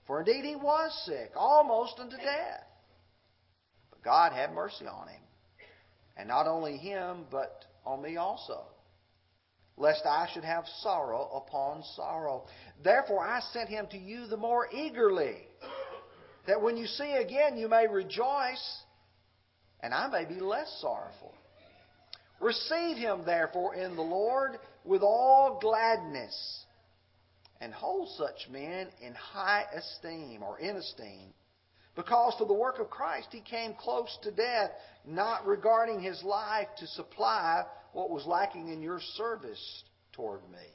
For 0.06 0.20
indeed 0.20 0.44
he 0.44 0.56
was 0.56 0.92
sick, 1.06 1.30
almost 1.34 1.98
unto 1.98 2.16
death. 2.16 2.66
God 4.04 4.32
had 4.32 4.52
mercy 4.52 4.86
on 4.86 5.08
him. 5.08 5.20
And 6.16 6.28
not 6.28 6.46
only 6.46 6.76
him, 6.76 7.24
but 7.30 7.64
on 7.84 8.02
me 8.02 8.16
also 8.16 8.64
lest 9.76 10.02
I 10.06 10.28
should 10.32 10.44
have 10.44 10.64
sorrow 10.82 11.30
upon 11.34 11.82
sorrow. 11.96 12.44
Therefore 12.82 13.26
I 13.26 13.40
sent 13.52 13.68
him 13.68 13.86
to 13.90 13.98
you 13.98 14.26
the 14.26 14.36
more 14.36 14.68
eagerly, 14.72 15.36
that 16.46 16.60
when 16.60 16.76
you 16.76 16.86
see 16.86 17.12
again 17.12 17.56
you 17.56 17.68
may 17.68 17.86
rejoice, 17.86 18.82
and 19.80 19.92
I 19.92 20.08
may 20.08 20.24
be 20.24 20.40
less 20.40 20.78
sorrowful. 20.80 21.34
Receive 22.40 22.96
him 22.96 23.22
therefore 23.24 23.74
in 23.74 23.96
the 23.96 24.02
Lord 24.02 24.58
with 24.84 25.02
all 25.02 25.58
gladness, 25.60 26.64
and 27.60 27.72
hold 27.72 28.08
such 28.16 28.48
men 28.50 28.88
in 29.00 29.14
high 29.14 29.64
esteem 29.74 30.42
or 30.42 30.58
in 30.58 30.76
esteem. 30.76 31.32
Because 31.96 32.34
for 32.38 32.46
the 32.46 32.54
work 32.54 32.80
of 32.80 32.90
Christ 32.90 33.28
he 33.30 33.40
came 33.40 33.74
close 33.74 34.16
to 34.22 34.30
death, 34.32 34.70
not 35.06 35.46
regarding 35.46 36.00
his 36.00 36.22
life 36.22 36.68
to 36.78 36.86
supply 36.88 37.64
what 37.92 38.10
was 38.10 38.26
lacking 38.26 38.68
in 38.68 38.82
your 38.82 39.00
service 39.16 39.84
toward 40.12 40.42
me. 40.50 40.66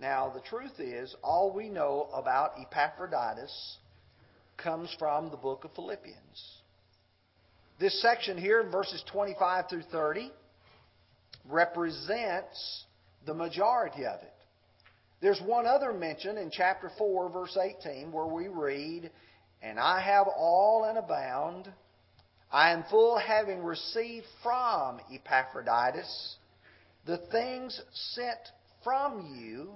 Now, 0.00 0.30
the 0.32 0.40
truth 0.40 0.78
is, 0.78 1.14
all 1.22 1.52
we 1.52 1.68
know 1.68 2.08
about 2.12 2.52
Epaphroditus 2.60 3.78
comes 4.56 4.94
from 4.98 5.30
the 5.30 5.36
book 5.36 5.64
of 5.64 5.72
Philippians. 5.74 6.58
This 7.80 8.00
section 8.02 8.38
here, 8.38 8.68
verses 8.70 9.02
25 9.12 9.68
through 9.68 9.82
30, 9.90 10.32
represents 11.48 12.84
the 13.26 13.34
majority 13.34 14.04
of 14.04 14.20
it. 14.20 14.34
There's 15.20 15.40
one 15.44 15.66
other 15.66 15.92
mention 15.92 16.38
in 16.38 16.50
chapter 16.50 16.90
4, 16.96 17.30
verse 17.30 17.56
18, 17.56 18.12
where 18.12 18.26
we 18.26 18.46
read, 18.48 19.10
And 19.62 19.78
I 19.78 20.00
have 20.00 20.26
all 20.26 20.84
and 20.84 20.98
abound 20.98 21.72
I 22.50 22.70
am 22.70 22.84
full, 22.84 23.18
having 23.18 23.62
received 23.62 24.26
from 24.42 25.00
Epaphroditus 25.12 26.36
the 27.04 27.18
things 27.30 27.80
sent 27.92 28.38
from 28.82 29.34
you, 29.36 29.74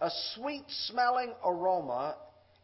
a 0.00 0.10
sweet 0.34 0.64
smelling 0.68 1.32
aroma, 1.44 2.16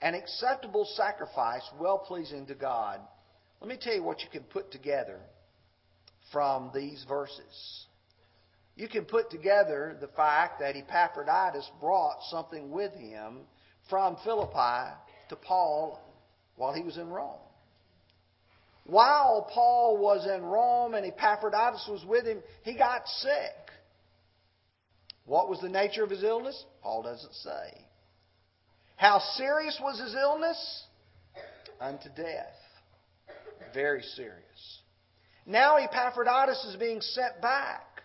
an 0.03 0.15
acceptable 0.15 0.87
sacrifice, 0.95 1.63
well 1.81 1.99
pleasing 1.99 2.47
to 2.47 2.55
God. 2.55 3.01
Let 3.61 3.69
me 3.69 3.79
tell 3.81 3.95
you 3.95 4.03
what 4.03 4.21
you 4.21 4.29
can 4.31 4.43
put 4.43 4.71
together 4.71 5.21
from 6.31 6.71
these 6.75 7.05
verses. 7.09 7.87
You 8.77 8.89
can 8.89 9.05
put 9.05 9.31
together 9.31 9.97
the 10.01 10.09
fact 10.09 10.61
that 10.61 10.77
Epaphroditus 10.77 11.71
brought 11.81 12.19
something 12.29 12.71
with 12.71 12.93
him 12.93 13.41
from 13.89 14.17
Philippi 14.25 14.93
to 15.31 15.37
Paul 15.37 16.01
while 16.57 16.73
he 16.73 16.83
was 16.83 16.97
in 16.97 17.09
Rome. 17.09 17.39
While 18.87 19.49
Paul 19.53 19.97
was 19.99 20.27
in 20.27 20.43
Rome 20.43 20.95
and 20.95 21.07
Epaphroditus 21.07 21.89
was 21.89 22.05
with 22.05 22.27
him, 22.27 22.43
he 22.63 22.77
got 22.77 23.07
sick. 23.09 23.71
What 25.25 25.49
was 25.49 25.61
the 25.61 25.71
nature 25.71 26.05
of 26.05 26.11
his 26.11 26.23
illness? 26.23 26.65
Paul 26.83 27.03
doesn't 27.03 27.35
say. 27.35 27.87
How 28.97 29.21
serious 29.37 29.79
was 29.83 29.99
his 29.99 30.15
illness? 30.15 30.85
Unto 31.81 32.09
death. 32.11 32.55
Very 33.73 34.03
serious. 34.03 34.81
Now 35.47 35.77
Epaphroditus 35.77 36.65
is 36.67 36.77
being 36.77 37.01
sent 37.01 37.41
back 37.41 38.03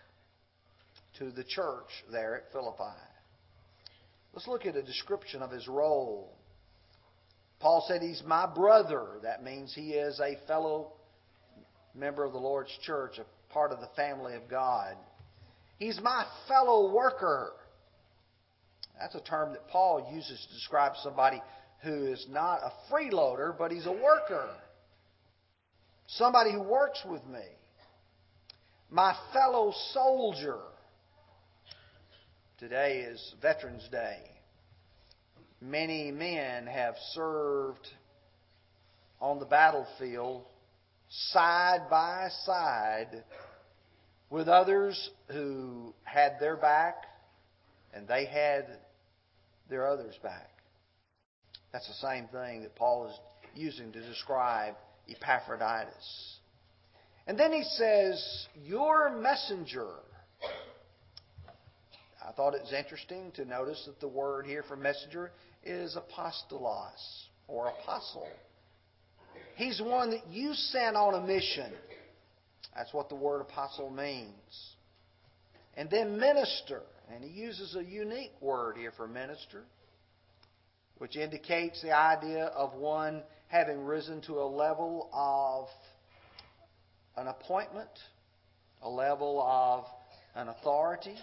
to 1.18 1.30
the 1.30 1.44
church 1.44 1.88
there 2.10 2.36
at 2.36 2.52
Philippi. 2.52 2.98
Let's 4.32 4.48
look 4.48 4.64
at 4.64 4.76
a 4.76 4.82
description 4.82 5.42
of 5.42 5.50
his 5.50 5.68
role 5.68 6.32
Paul 7.60 7.84
said 7.86 8.00
he's 8.00 8.22
my 8.26 8.46
brother. 8.46 9.06
That 9.22 9.44
means 9.44 9.74
he 9.74 9.92
is 9.92 10.18
a 10.18 10.36
fellow 10.46 10.92
member 11.94 12.24
of 12.24 12.32
the 12.32 12.38
Lord's 12.38 12.76
church, 12.82 13.18
a 13.18 13.52
part 13.52 13.70
of 13.70 13.80
the 13.80 13.90
family 13.94 14.34
of 14.34 14.48
God. 14.48 14.96
He's 15.78 16.00
my 16.02 16.24
fellow 16.48 16.92
worker. 16.92 17.52
That's 18.98 19.14
a 19.14 19.20
term 19.20 19.52
that 19.52 19.68
Paul 19.68 20.10
uses 20.12 20.46
to 20.46 20.54
describe 20.54 20.92
somebody 21.02 21.42
who 21.82 22.06
is 22.06 22.26
not 22.30 22.60
a 22.62 22.72
freeloader, 22.92 23.56
but 23.56 23.70
he's 23.70 23.86
a 23.86 23.92
worker. 23.92 24.48
Somebody 26.06 26.52
who 26.52 26.62
works 26.62 27.02
with 27.08 27.24
me. 27.26 27.44
My 28.90 29.14
fellow 29.32 29.72
soldier. 29.92 30.58
Today 32.58 33.00
is 33.00 33.34
Veterans 33.40 33.86
Day. 33.90 34.18
Many 35.60 36.10
men 36.10 36.66
have 36.66 36.94
served 37.12 37.86
on 39.20 39.38
the 39.38 39.44
battlefield 39.44 40.46
side 41.08 41.90
by 41.90 42.28
side 42.46 43.24
with 44.30 44.48
others 44.48 45.10
who 45.28 45.92
had 46.04 46.36
their 46.40 46.56
back 46.56 47.04
and 47.92 48.08
they 48.08 48.24
had 48.24 48.78
their 49.68 49.86
others' 49.86 50.18
back. 50.22 50.50
That's 51.72 51.88
the 51.88 52.08
same 52.08 52.26
thing 52.28 52.62
that 52.62 52.74
Paul 52.74 53.08
is 53.08 53.18
using 53.54 53.92
to 53.92 54.00
describe 54.00 54.76
Epaphroditus. 55.08 56.38
And 57.26 57.38
then 57.38 57.52
he 57.52 57.64
says, 57.64 58.46
Your 58.64 59.10
messenger 59.10 59.90
I 62.30 62.32
thought 62.32 62.54
it 62.54 62.62
was 62.62 62.72
interesting 62.72 63.32
to 63.32 63.44
notice 63.44 63.82
that 63.86 63.98
the 63.98 64.06
word 64.06 64.46
here 64.46 64.62
for 64.62 64.76
messenger 64.76 65.32
is 65.64 65.96
apostolos 65.96 67.26
or 67.48 67.68
apostle. 67.68 68.26
He's 69.56 69.80
one 69.80 70.10
that 70.10 70.26
you 70.30 70.54
sent 70.54 70.96
on 70.96 71.14
a 71.14 71.26
mission. 71.26 71.72
That's 72.74 72.92
what 72.94 73.08
the 73.08 73.14
word 73.14 73.40
apostle 73.40 73.90
means. 73.90 74.74
And 75.76 75.90
then 75.90 76.18
minister. 76.18 76.82
And 77.12 77.24
he 77.24 77.30
uses 77.30 77.76
a 77.76 77.84
unique 77.84 78.32
word 78.40 78.76
here 78.76 78.92
for 78.96 79.08
minister, 79.08 79.64
which 80.98 81.16
indicates 81.16 81.82
the 81.82 81.92
idea 81.92 82.44
of 82.46 82.74
one 82.74 83.22
having 83.48 83.84
risen 83.84 84.20
to 84.22 84.34
a 84.34 84.46
level 84.46 85.10
of 85.12 85.66
an 87.16 87.26
appointment, 87.26 87.90
a 88.82 88.88
level 88.88 89.42
of 89.42 89.84
an 90.36 90.48
authority. 90.48 91.16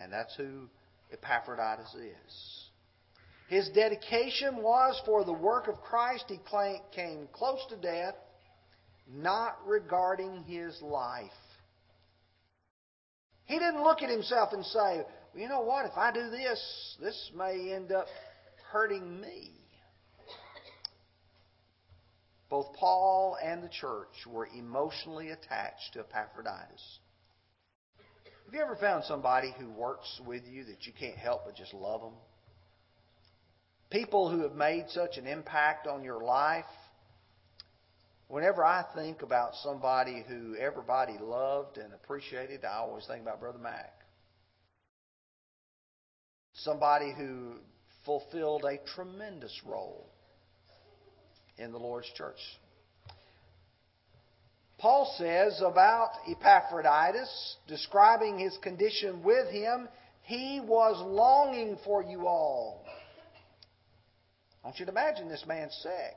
And 0.00 0.12
that's 0.12 0.34
who 0.36 0.68
Epaphroditus 1.12 1.94
is. 1.94 2.65
His 3.48 3.68
dedication 3.70 4.56
was 4.56 5.00
for 5.06 5.24
the 5.24 5.32
work 5.32 5.68
of 5.68 5.80
Christ. 5.80 6.24
He 6.28 6.40
came 6.94 7.28
close 7.32 7.64
to 7.68 7.76
death, 7.76 8.14
not 9.08 9.58
regarding 9.66 10.42
his 10.42 10.80
life. 10.82 11.30
He 13.44 13.58
didn't 13.58 13.84
look 13.84 14.02
at 14.02 14.10
himself 14.10 14.52
and 14.52 14.64
say, 14.64 14.78
well, 14.78 15.06
you 15.36 15.48
know 15.48 15.60
what, 15.60 15.86
if 15.86 15.96
I 15.96 16.12
do 16.12 16.28
this, 16.30 16.96
this 17.00 17.30
may 17.36 17.72
end 17.72 17.92
up 17.92 18.06
hurting 18.72 19.20
me. 19.20 19.52
Both 22.48 22.74
Paul 22.74 23.36
and 23.42 23.62
the 23.62 23.68
church 23.68 24.26
were 24.28 24.48
emotionally 24.56 25.30
attached 25.30 25.92
to 25.92 26.00
Epaphroditus. 26.00 26.98
Have 28.44 28.54
you 28.54 28.60
ever 28.60 28.76
found 28.76 29.04
somebody 29.04 29.54
who 29.58 29.70
works 29.70 30.20
with 30.26 30.42
you 30.46 30.64
that 30.64 30.86
you 30.86 30.92
can't 30.98 31.16
help 31.16 31.44
but 31.44 31.56
just 31.56 31.74
love 31.74 32.00
them? 32.00 32.14
People 33.90 34.30
who 34.30 34.42
have 34.42 34.54
made 34.54 34.86
such 34.88 35.16
an 35.16 35.26
impact 35.26 35.86
on 35.86 36.02
your 36.02 36.22
life. 36.22 36.64
Whenever 38.28 38.64
I 38.64 38.84
think 38.96 39.22
about 39.22 39.54
somebody 39.62 40.24
who 40.28 40.56
everybody 40.56 41.16
loved 41.20 41.78
and 41.78 41.92
appreciated, 41.92 42.64
I 42.64 42.78
always 42.78 43.06
think 43.06 43.22
about 43.22 43.38
Brother 43.38 43.58
Mac. 43.58 43.92
Somebody 46.54 47.12
who 47.16 47.54
fulfilled 48.04 48.64
a 48.64 48.78
tremendous 48.94 49.60
role 49.64 50.08
in 51.58 51.70
the 51.70 51.78
Lord's 51.78 52.10
church. 52.16 52.38
Paul 54.78 55.14
says 55.16 55.62
about 55.64 56.10
Epaphroditus, 56.28 57.56
describing 57.66 58.38
his 58.38 58.56
condition 58.58 59.22
with 59.22 59.50
him, 59.50 59.88
he 60.22 60.60
was 60.62 61.00
longing 61.06 61.78
for 61.84 62.02
you 62.02 62.26
all. 62.26 62.85
Want 64.66 64.80
you 64.80 64.86
to 64.86 64.90
imagine 64.90 65.28
this 65.28 65.44
man's 65.46 65.78
sick. 65.80 66.16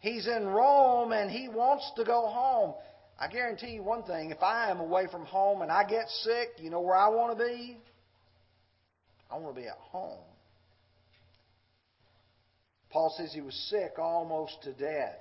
He's 0.00 0.26
in 0.26 0.46
Rome 0.48 1.12
and 1.12 1.30
he 1.30 1.48
wants 1.48 1.90
to 1.96 2.04
go 2.04 2.26
home. 2.26 2.74
I 3.18 3.26
guarantee 3.28 3.70
you 3.70 3.82
one 3.82 4.02
thing 4.02 4.32
if 4.32 4.42
I 4.42 4.70
am 4.70 4.78
away 4.78 5.06
from 5.10 5.24
home 5.24 5.62
and 5.62 5.72
I 5.72 5.84
get 5.84 6.06
sick, 6.24 6.50
you 6.58 6.68
know 6.68 6.82
where 6.82 6.94
I 6.94 7.08
want 7.08 7.38
to 7.38 7.42
be? 7.42 7.78
I 9.30 9.38
want 9.38 9.54
to 9.54 9.60
be 9.62 9.66
at 9.66 9.78
home. 9.78 10.20
Paul 12.90 13.14
says 13.16 13.32
he 13.32 13.40
was 13.40 13.54
sick 13.70 13.98
almost 13.98 14.62
to 14.64 14.74
death. 14.74 15.16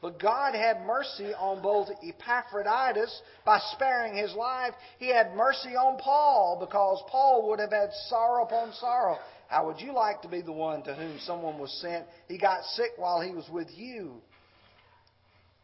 But 0.00 0.18
God 0.18 0.54
had 0.54 0.86
mercy 0.86 1.34
on 1.34 1.62
both 1.62 1.88
Epaphroditus 2.02 3.20
by 3.44 3.58
sparing 3.72 4.16
his 4.16 4.32
life. 4.34 4.72
He 4.98 5.08
had 5.08 5.34
mercy 5.34 5.76
on 5.76 5.98
Paul 5.98 6.58
because 6.60 7.02
Paul 7.10 7.50
would 7.50 7.58
have 7.60 7.72
had 7.72 7.90
sorrow 8.08 8.44
upon 8.44 8.72
sorrow. 8.72 9.18
How 9.48 9.66
would 9.66 9.80
you 9.80 9.92
like 9.92 10.22
to 10.22 10.28
be 10.28 10.40
the 10.40 10.52
one 10.52 10.82
to 10.84 10.94
whom 10.94 11.18
someone 11.20 11.58
was 11.58 11.72
sent? 11.80 12.06
He 12.28 12.38
got 12.38 12.64
sick 12.64 12.92
while 12.96 13.20
he 13.20 13.30
was 13.30 13.48
with 13.48 13.68
you 13.74 14.22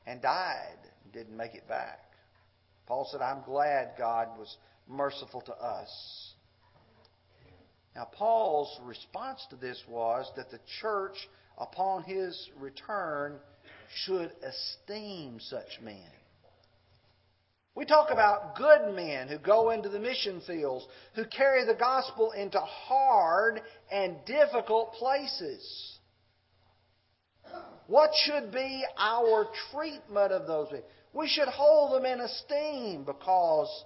and 0.06 0.20
died 0.20 0.78
and 1.04 1.12
didn't 1.12 1.36
make 1.36 1.54
it 1.54 1.68
back. 1.68 2.00
Paul 2.86 3.08
said, 3.10 3.20
I'm 3.20 3.42
glad 3.44 3.92
God 3.96 4.28
was 4.38 4.56
merciful 4.88 5.40
to 5.42 5.54
us. 5.54 6.34
Now, 7.94 8.08
Paul's 8.12 8.78
response 8.84 9.44
to 9.50 9.56
this 9.56 9.82
was 9.88 10.30
that 10.36 10.50
the 10.50 10.60
church, 10.80 11.16
upon 11.58 12.02
his 12.04 12.50
return, 12.58 13.38
should 14.04 14.30
esteem 14.42 15.38
such 15.40 15.80
men. 15.82 16.10
We 17.74 17.84
talk 17.84 18.10
about 18.10 18.56
good 18.56 18.94
men 18.94 19.28
who 19.28 19.38
go 19.38 19.70
into 19.70 19.88
the 19.88 20.00
mission 20.00 20.40
fields, 20.46 20.86
who 21.14 21.24
carry 21.24 21.64
the 21.64 21.74
gospel 21.74 22.32
into 22.32 22.58
hard 22.60 23.60
and 23.90 24.16
difficult 24.26 24.92
places. 24.94 25.98
What 27.86 28.10
should 28.24 28.52
be 28.52 28.84
our 28.98 29.48
treatment 29.72 30.32
of 30.32 30.46
those 30.46 30.70
men? 30.72 30.82
We 31.12 31.28
should 31.28 31.48
hold 31.48 31.94
them 31.94 32.06
in 32.06 32.20
esteem 32.20 33.04
because 33.04 33.84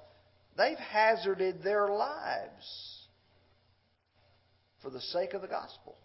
they've 0.57 0.79
hazarded 0.79 1.62
their 1.62 1.88
lives 1.88 3.07
for 4.83 4.90
the 4.90 5.01
sake 5.01 5.33
of 5.33 5.40
the 5.40 5.49
gospel. 5.49 5.97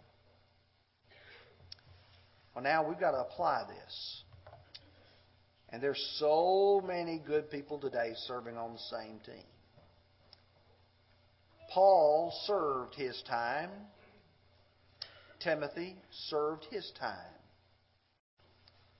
Well, 2.54 2.64
now 2.64 2.88
we've 2.88 2.98
got 2.98 3.12
to 3.12 3.18
apply 3.18 3.64
this. 3.68 4.24
And 5.72 5.82
there's 5.82 6.04
so 6.18 6.82
many 6.84 7.22
good 7.24 7.50
people 7.50 7.78
today 7.78 8.12
serving 8.26 8.56
on 8.56 8.72
the 8.72 8.78
same 8.96 9.20
team. 9.24 9.44
Paul 11.72 12.32
served 12.46 12.94
his 12.96 13.22
time. 13.28 13.70
Timothy 15.38 15.96
served 16.28 16.66
his 16.70 16.90
time. 16.98 17.16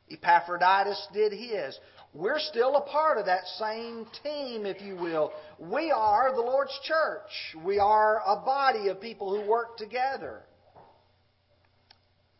Epaphroditus 0.09 1.09
did 1.13 1.33
his. 1.33 1.79
We're 2.13 2.41
still 2.41 2.77
a 2.77 2.83
part 2.83 3.19
of 3.19 3.27
that 3.27 3.47
same 3.59 4.07
team, 4.23 4.67
if 4.67 4.81
you 4.83 4.97
will. 4.97 5.33
We 5.59 5.93
are 5.93 6.35
the 6.35 6.41
Lord's 6.41 6.77
church. 6.85 7.65
We 7.65 7.79
are 7.79 8.21
a 8.27 8.37
body 8.45 8.89
of 8.89 9.01
people 9.01 9.31
who 9.31 9.49
work 9.49 9.77
together. 9.77 10.43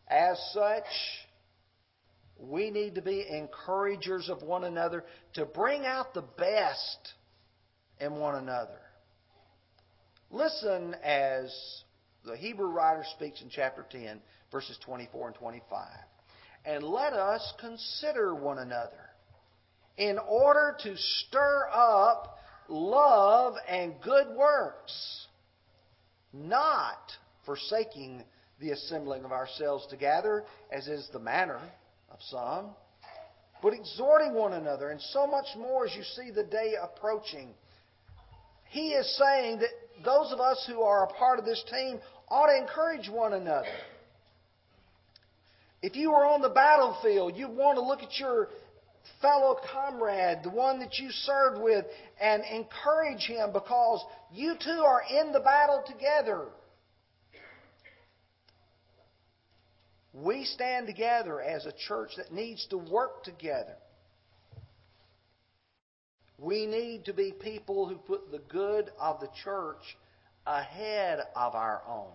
As 0.09 0.37
such, 0.53 0.83
we 2.41 2.71
need 2.71 2.95
to 2.95 3.01
be 3.01 3.25
encouragers 3.29 4.29
of 4.29 4.41
one 4.41 4.63
another 4.63 5.03
to 5.33 5.45
bring 5.45 5.85
out 5.85 6.13
the 6.13 6.23
best 6.37 7.13
in 7.99 8.15
one 8.15 8.35
another. 8.35 8.79
Listen 10.31 10.95
as 11.03 11.53
the 12.25 12.35
Hebrew 12.35 12.67
writer 12.67 13.03
speaks 13.15 13.41
in 13.41 13.49
chapter 13.49 13.85
10, 13.89 14.19
verses 14.51 14.77
24 14.83 15.27
and 15.27 15.35
25. 15.35 15.87
And 16.65 16.83
let 16.83 17.13
us 17.13 17.53
consider 17.59 18.33
one 18.33 18.57
another 18.57 19.09
in 19.97 20.17
order 20.17 20.75
to 20.83 20.95
stir 20.97 21.67
up 21.71 22.37
love 22.67 23.55
and 23.67 23.93
good 24.01 24.27
works, 24.35 25.27
not 26.33 27.11
forsaking 27.45 28.23
the 28.59 28.71
assembling 28.71 29.25
of 29.25 29.31
ourselves 29.31 29.85
together, 29.87 30.43
as 30.71 30.87
is 30.87 31.09
the 31.11 31.19
manner 31.19 31.59
of 32.11 32.19
some, 32.29 32.67
but 33.61 33.73
exhorting 33.73 34.33
one 34.33 34.53
another, 34.53 34.89
and 34.89 35.01
so 35.01 35.27
much 35.27 35.47
more 35.57 35.85
as 35.85 35.95
you 35.95 36.03
see 36.03 36.31
the 36.31 36.43
day 36.43 36.73
approaching. 36.81 37.49
He 38.69 38.89
is 38.89 39.17
saying 39.17 39.59
that 39.59 39.69
those 40.03 40.31
of 40.31 40.39
us 40.39 40.63
who 40.67 40.81
are 40.81 41.05
a 41.05 41.13
part 41.13 41.39
of 41.39 41.45
this 41.45 41.63
team 41.71 41.99
ought 42.27 42.47
to 42.47 42.57
encourage 42.57 43.09
one 43.09 43.33
another. 43.33 43.67
If 45.81 45.95
you 45.95 46.11
were 46.11 46.25
on 46.25 46.41
the 46.41 46.49
battlefield, 46.49 47.35
you'd 47.35 47.49
want 47.49 47.77
to 47.77 47.81
look 47.83 48.01
at 48.01 48.17
your 48.19 48.49
fellow 49.21 49.57
comrade, 49.73 50.39
the 50.43 50.49
one 50.49 50.79
that 50.79 50.99
you 50.99 51.09
served 51.09 51.61
with, 51.61 51.85
and 52.19 52.43
encourage 52.51 53.21
him 53.21 53.51
because 53.51 54.03
you 54.31 54.55
two 54.63 54.69
are 54.69 55.01
in 55.09 55.31
the 55.31 55.39
battle 55.39 55.83
together. 55.87 56.45
We 60.13 60.43
stand 60.43 60.87
together 60.87 61.41
as 61.41 61.65
a 61.65 61.71
church 61.87 62.11
that 62.17 62.33
needs 62.33 62.65
to 62.67 62.77
work 62.77 63.23
together. 63.23 63.75
We 66.37 66.65
need 66.65 67.05
to 67.05 67.13
be 67.13 67.31
people 67.31 67.87
who 67.87 67.95
put 67.95 68.31
the 68.31 68.41
good 68.49 68.89
of 68.99 69.19
the 69.19 69.29
church 69.43 69.97
ahead 70.45 71.19
of 71.35 71.55
our 71.55 71.81
own. 71.87 72.11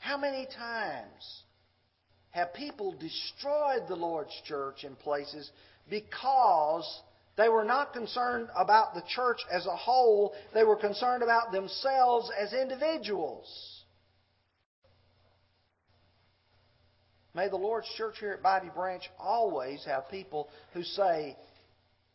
How 0.00 0.16
many 0.16 0.46
times 0.46 1.42
have 2.30 2.54
people 2.54 2.92
destroyed 2.92 3.88
the 3.88 3.96
Lord's 3.96 4.34
church 4.44 4.84
in 4.84 4.96
places 4.96 5.50
because 5.90 7.00
they 7.36 7.48
were 7.48 7.64
not 7.64 7.92
concerned 7.92 8.48
about 8.56 8.94
the 8.94 9.02
church 9.08 9.38
as 9.50 9.66
a 9.66 9.76
whole, 9.76 10.32
they 10.54 10.64
were 10.64 10.76
concerned 10.76 11.22
about 11.22 11.52
themselves 11.52 12.30
as 12.36 12.52
individuals? 12.52 13.77
May 17.34 17.48
the 17.48 17.56
Lord's 17.56 17.88
church 17.96 18.16
here 18.18 18.32
at 18.32 18.42
Bobby 18.42 18.70
Branch 18.74 19.02
always 19.18 19.84
have 19.84 20.08
people 20.10 20.48
who 20.72 20.82
say, 20.82 21.36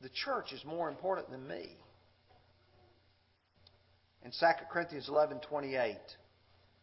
the 0.01 0.09
church 0.09 0.51
is 0.51 0.63
more 0.65 0.89
important 0.89 1.29
than 1.29 1.47
me. 1.47 1.77
In 4.23 4.31
2 4.31 4.45
Corinthians 4.69 5.09
11:28, 5.09 5.97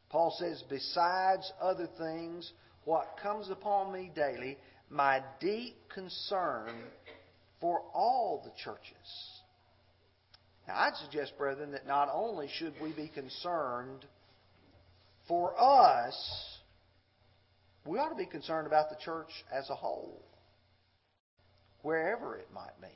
Paul 0.08 0.30
says, 0.38 0.62
"Besides 0.68 1.52
other 1.60 1.86
things, 1.86 2.52
what 2.84 3.16
comes 3.22 3.50
upon 3.50 3.92
me 3.92 4.10
daily, 4.14 4.58
my 4.88 5.22
deep 5.38 5.88
concern 5.88 6.90
for 7.60 7.82
all 7.92 8.42
the 8.44 8.50
churches." 8.62 9.42
Now, 10.66 10.78
I'd 10.80 10.96
suggest, 10.96 11.36
brethren, 11.38 11.72
that 11.72 11.86
not 11.86 12.08
only 12.12 12.48
should 12.48 12.78
we 12.80 12.92
be 12.92 13.08
concerned 13.08 14.06
for 15.26 15.54
us, 15.58 16.49
we 17.86 17.98
ought 17.98 18.10
to 18.10 18.14
be 18.14 18.26
concerned 18.26 18.66
about 18.66 18.90
the 18.90 18.96
church 18.96 19.30
as 19.52 19.68
a 19.70 19.74
whole, 19.74 20.22
wherever 21.82 22.36
it 22.36 22.48
might 22.52 22.80
meet. 22.80 22.90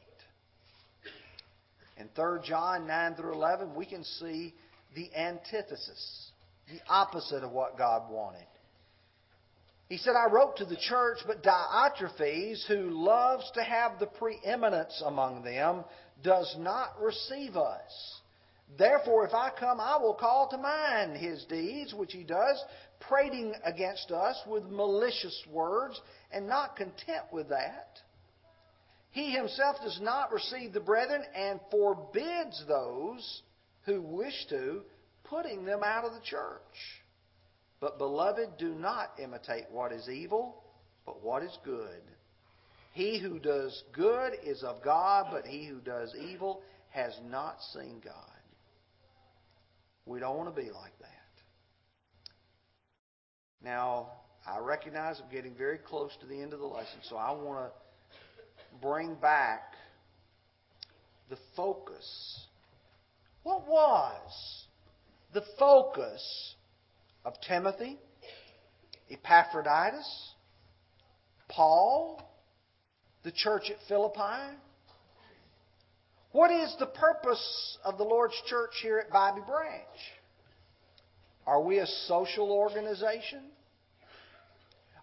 In 1.96 2.08
3 2.16 2.46
John 2.46 2.86
9 2.86 3.14
through 3.14 3.34
11, 3.34 3.74
we 3.74 3.86
can 3.86 4.04
see 4.04 4.52
the 4.94 5.08
antithesis, 5.16 6.30
the 6.68 6.80
opposite 6.88 7.42
of 7.44 7.52
what 7.52 7.78
God 7.78 8.10
wanted. 8.10 8.46
He 9.88 9.98
said, 9.98 10.14
I 10.16 10.32
wrote 10.32 10.56
to 10.56 10.64
the 10.64 10.76
church, 10.76 11.18
but 11.26 11.42
Diotrephes, 11.42 12.66
who 12.66 12.90
loves 12.90 13.50
to 13.54 13.62
have 13.62 13.98
the 13.98 14.06
preeminence 14.06 15.02
among 15.04 15.44
them, 15.44 15.84
does 16.22 16.54
not 16.58 17.00
receive 17.00 17.56
us. 17.56 18.20
Therefore, 18.78 19.26
if 19.26 19.34
I 19.34 19.50
come, 19.50 19.80
I 19.80 19.98
will 19.98 20.14
call 20.14 20.48
to 20.48 20.56
mind 20.56 21.16
his 21.16 21.44
deeds, 21.44 21.92
which 21.94 22.12
he 22.12 22.24
does, 22.24 22.64
prating 23.08 23.54
against 23.64 24.10
us 24.10 24.36
with 24.46 24.64
malicious 24.64 25.42
words, 25.50 26.00
and 26.32 26.48
not 26.48 26.76
content 26.76 27.24
with 27.32 27.48
that. 27.48 27.98
He 29.10 29.30
himself 29.30 29.76
does 29.82 30.00
not 30.02 30.32
receive 30.32 30.72
the 30.72 30.80
brethren 30.80 31.22
and 31.34 31.60
forbids 31.70 32.64
those 32.66 33.42
who 33.86 34.02
wish 34.02 34.46
to, 34.50 34.82
putting 35.24 35.64
them 35.64 35.80
out 35.84 36.04
of 36.04 36.12
the 36.12 36.20
church. 36.20 36.60
But, 37.80 37.98
beloved, 37.98 38.56
do 38.58 38.74
not 38.74 39.12
imitate 39.22 39.64
what 39.70 39.92
is 39.92 40.08
evil, 40.08 40.62
but 41.06 41.22
what 41.22 41.42
is 41.42 41.56
good. 41.64 42.02
He 42.92 43.18
who 43.18 43.38
does 43.38 43.82
good 43.92 44.32
is 44.42 44.62
of 44.62 44.82
God, 44.82 45.26
but 45.30 45.46
he 45.46 45.66
who 45.66 45.80
does 45.80 46.14
evil 46.14 46.62
has 46.90 47.12
not 47.28 47.56
seen 47.72 48.00
God. 48.04 48.14
We 50.06 50.20
don't 50.20 50.36
want 50.36 50.54
to 50.54 50.62
be 50.62 50.70
like 50.70 50.98
that. 51.00 51.13
Now, 53.64 54.08
I 54.46 54.58
recognize 54.58 55.20
I'm 55.24 55.32
getting 55.32 55.54
very 55.54 55.78
close 55.78 56.10
to 56.20 56.26
the 56.26 56.40
end 56.40 56.52
of 56.52 56.60
the 56.60 56.66
lesson, 56.66 56.98
so 57.08 57.16
I 57.16 57.30
want 57.32 57.70
to 57.70 58.86
bring 58.86 59.14
back 59.14 59.72
the 61.30 61.38
focus. 61.56 62.46
What 63.42 63.66
was 63.66 64.66
the 65.32 65.42
focus 65.58 66.54
of 67.24 67.32
Timothy, 67.48 67.98
Epaphroditus, 69.10 70.34
Paul, 71.48 72.20
the 73.22 73.32
church 73.32 73.70
at 73.70 73.76
Philippi? 73.88 74.58
What 76.32 76.50
is 76.50 76.76
the 76.78 76.86
purpose 76.86 77.78
of 77.82 77.96
the 77.96 78.04
Lord's 78.04 78.34
church 78.46 78.72
here 78.82 78.98
at 78.98 79.10
Bobby 79.10 79.40
Branch? 79.46 80.00
Are 81.46 81.62
we 81.62 81.78
a 81.78 81.86
social 81.86 82.50
organization? 82.50 83.40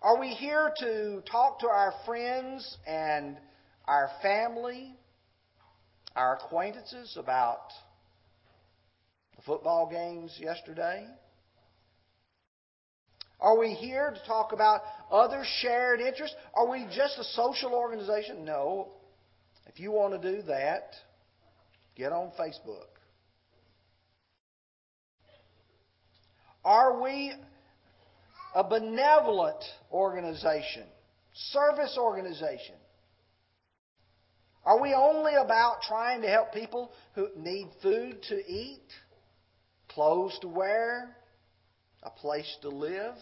Are 0.04 0.20
we 0.20 0.30
here 0.30 0.74
to 0.80 1.22
talk 1.32 1.60
to 1.60 1.68
our 1.68 1.94
friends 2.08 2.78
and 2.88 3.38
our 3.86 4.10
family, 4.24 4.96
our 6.16 6.38
acquaintances 6.38 7.18
about 7.20 7.68
the 9.36 9.44
football 9.44 9.88
games 9.92 10.36
yesterday? 10.40 11.06
Are 13.40 13.60
we 13.60 13.74
here 13.74 14.10
to 14.10 14.28
talk 14.28 14.54
about 14.54 14.82
other 15.12 15.44
shared 15.60 16.00
interests? 16.00 16.36
Are 16.56 16.68
we 16.68 16.88
just 16.96 17.20
a 17.20 17.24
social 17.36 17.76
organization? 17.76 18.44
No. 18.44 18.94
If 19.68 19.80
you 19.80 19.92
want 19.92 20.20
to 20.20 20.32
do 20.32 20.42
that, 20.48 20.96
get 21.96 22.12
on 22.12 22.32
Facebook. 22.40 22.88
Are 26.66 27.00
we 27.04 27.34
a 28.56 28.64
benevolent 28.64 29.64
organization, 29.92 30.84
service 31.34 31.98
organization? 31.98 32.76
Are 34.64 34.80
we 34.80 34.94
only 34.94 35.34
about 35.34 35.82
trying 35.88 36.22
to 36.22 36.28
help 36.28 36.54
people 36.54 36.92
who 37.16 37.30
need 37.36 37.68
food 37.82 38.22
to 38.30 38.36
eat, 38.36 38.88
clothes 39.90 40.38
to 40.42 40.48
wear, 40.48 41.16
a 42.04 42.10
place 42.10 42.58
to 42.62 42.70
live? 42.70 43.16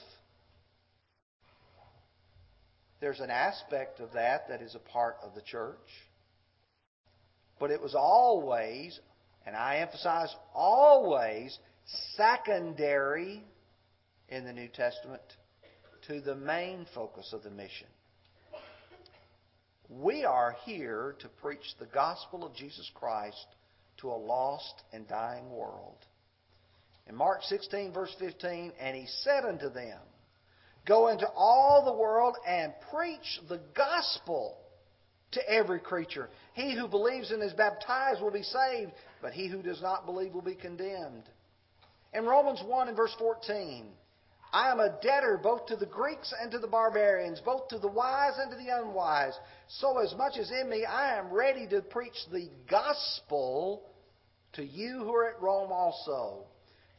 There's 3.00 3.22
an 3.22 3.30
aspect 3.30 4.02
of 4.02 4.12
that 4.14 4.50
that 4.50 4.62
is 4.62 4.76
a 4.76 4.80
part 4.80 5.16
of 5.24 5.34
the 5.34 5.42
church. 5.42 5.78
But 7.60 7.72
it 7.72 7.82
was 7.82 7.96
always, 7.96 9.00
and 9.46 9.56
I 9.56 9.78
emphasize 9.78 10.34
always, 10.54 11.58
secondary 12.16 13.44
in 14.30 14.46
the 14.46 14.54
New 14.54 14.68
Testament 14.68 15.22
to 16.08 16.22
the 16.22 16.36
main 16.36 16.86
focus 16.94 17.34
of 17.34 17.44
the 17.44 17.50
mission. 17.50 17.88
We 19.90 20.24
are 20.24 20.56
here 20.66 21.16
to 21.20 21.28
preach 21.42 21.76
the 21.80 21.88
gospel 21.88 22.46
of 22.46 22.56
Jesus 22.56 22.90
Christ 22.94 23.48
to 23.98 24.10
a 24.10 24.14
lost 24.14 24.84
and 24.94 25.08
dying 25.08 25.50
world. 25.50 25.98
In 27.08 27.16
Mark 27.16 27.42
16, 27.44 27.92
verse 27.92 28.16
15, 28.20 28.72
and 28.80 28.96
he 28.96 29.08
said 29.24 29.46
unto 29.46 29.70
them, 29.70 30.00
Go 30.86 31.08
into 31.08 31.28
all 31.36 31.84
the 31.86 32.00
world 32.00 32.36
and 32.48 32.74
preach 32.94 33.40
the 33.50 33.60
gospel 33.76 34.58
to 35.32 35.50
every 35.50 35.80
creature. 35.80 36.30
He 36.54 36.76
who 36.76 36.88
believes 36.88 37.32
and 37.32 37.42
is 37.42 37.54
baptized 37.54 38.22
will 38.22 38.32
be 38.32 38.44
saved, 38.44 38.92
but 39.22 39.34
he 39.34 39.48
who 39.48 39.62
does 39.62 39.82
not 39.82 40.06
believe 40.06 40.34
will 40.34 40.42
be 40.42 40.56
condemned. 40.56 41.24
In 42.14 42.26
Romans 42.26 42.62
1 42.66 42.88
and 42.88 42.98
verse 42.98 43.16
14, 43.20 43.88
I 44.52 44.72
am 44.72 44.80
a 44.80 44.98
debtor 45.02 45.40
both 45.42 45.68
to 45.68 45.76
the 45.76 45.86
Greeks 45.86 46.34
and 46.42 46.52
to 46.52 46.60
the 46.60 46.68
barbarians, 46.68 47.40
both 47.40 47.68
to 47.70 47.78
the 47.78 47.88
wise 47.88 48.34
and 48.40 48.50
to 48.50 48.58
the 48.58 48.70
unwise. 48.70 49.34
So, 49.68 50.00
as 50.00 50.16
much 50.16 50.38
as 50.38 50.50
in 50.50 50.70
me, 50.70 50.86
I 50.86 51.18
am 51.18 51.32
ready 51.32 51.68
to 51.68 51.82
preach 51.82 52.18
the 52.32 52.50
gospel 52.70 53.84
to 54.54 54.64
you 54.64 55.00
who 55.00 55.14
are 55.14 55.30
at 55.30 55.42
Rome 55.42 55.72
also. 55.72 56.46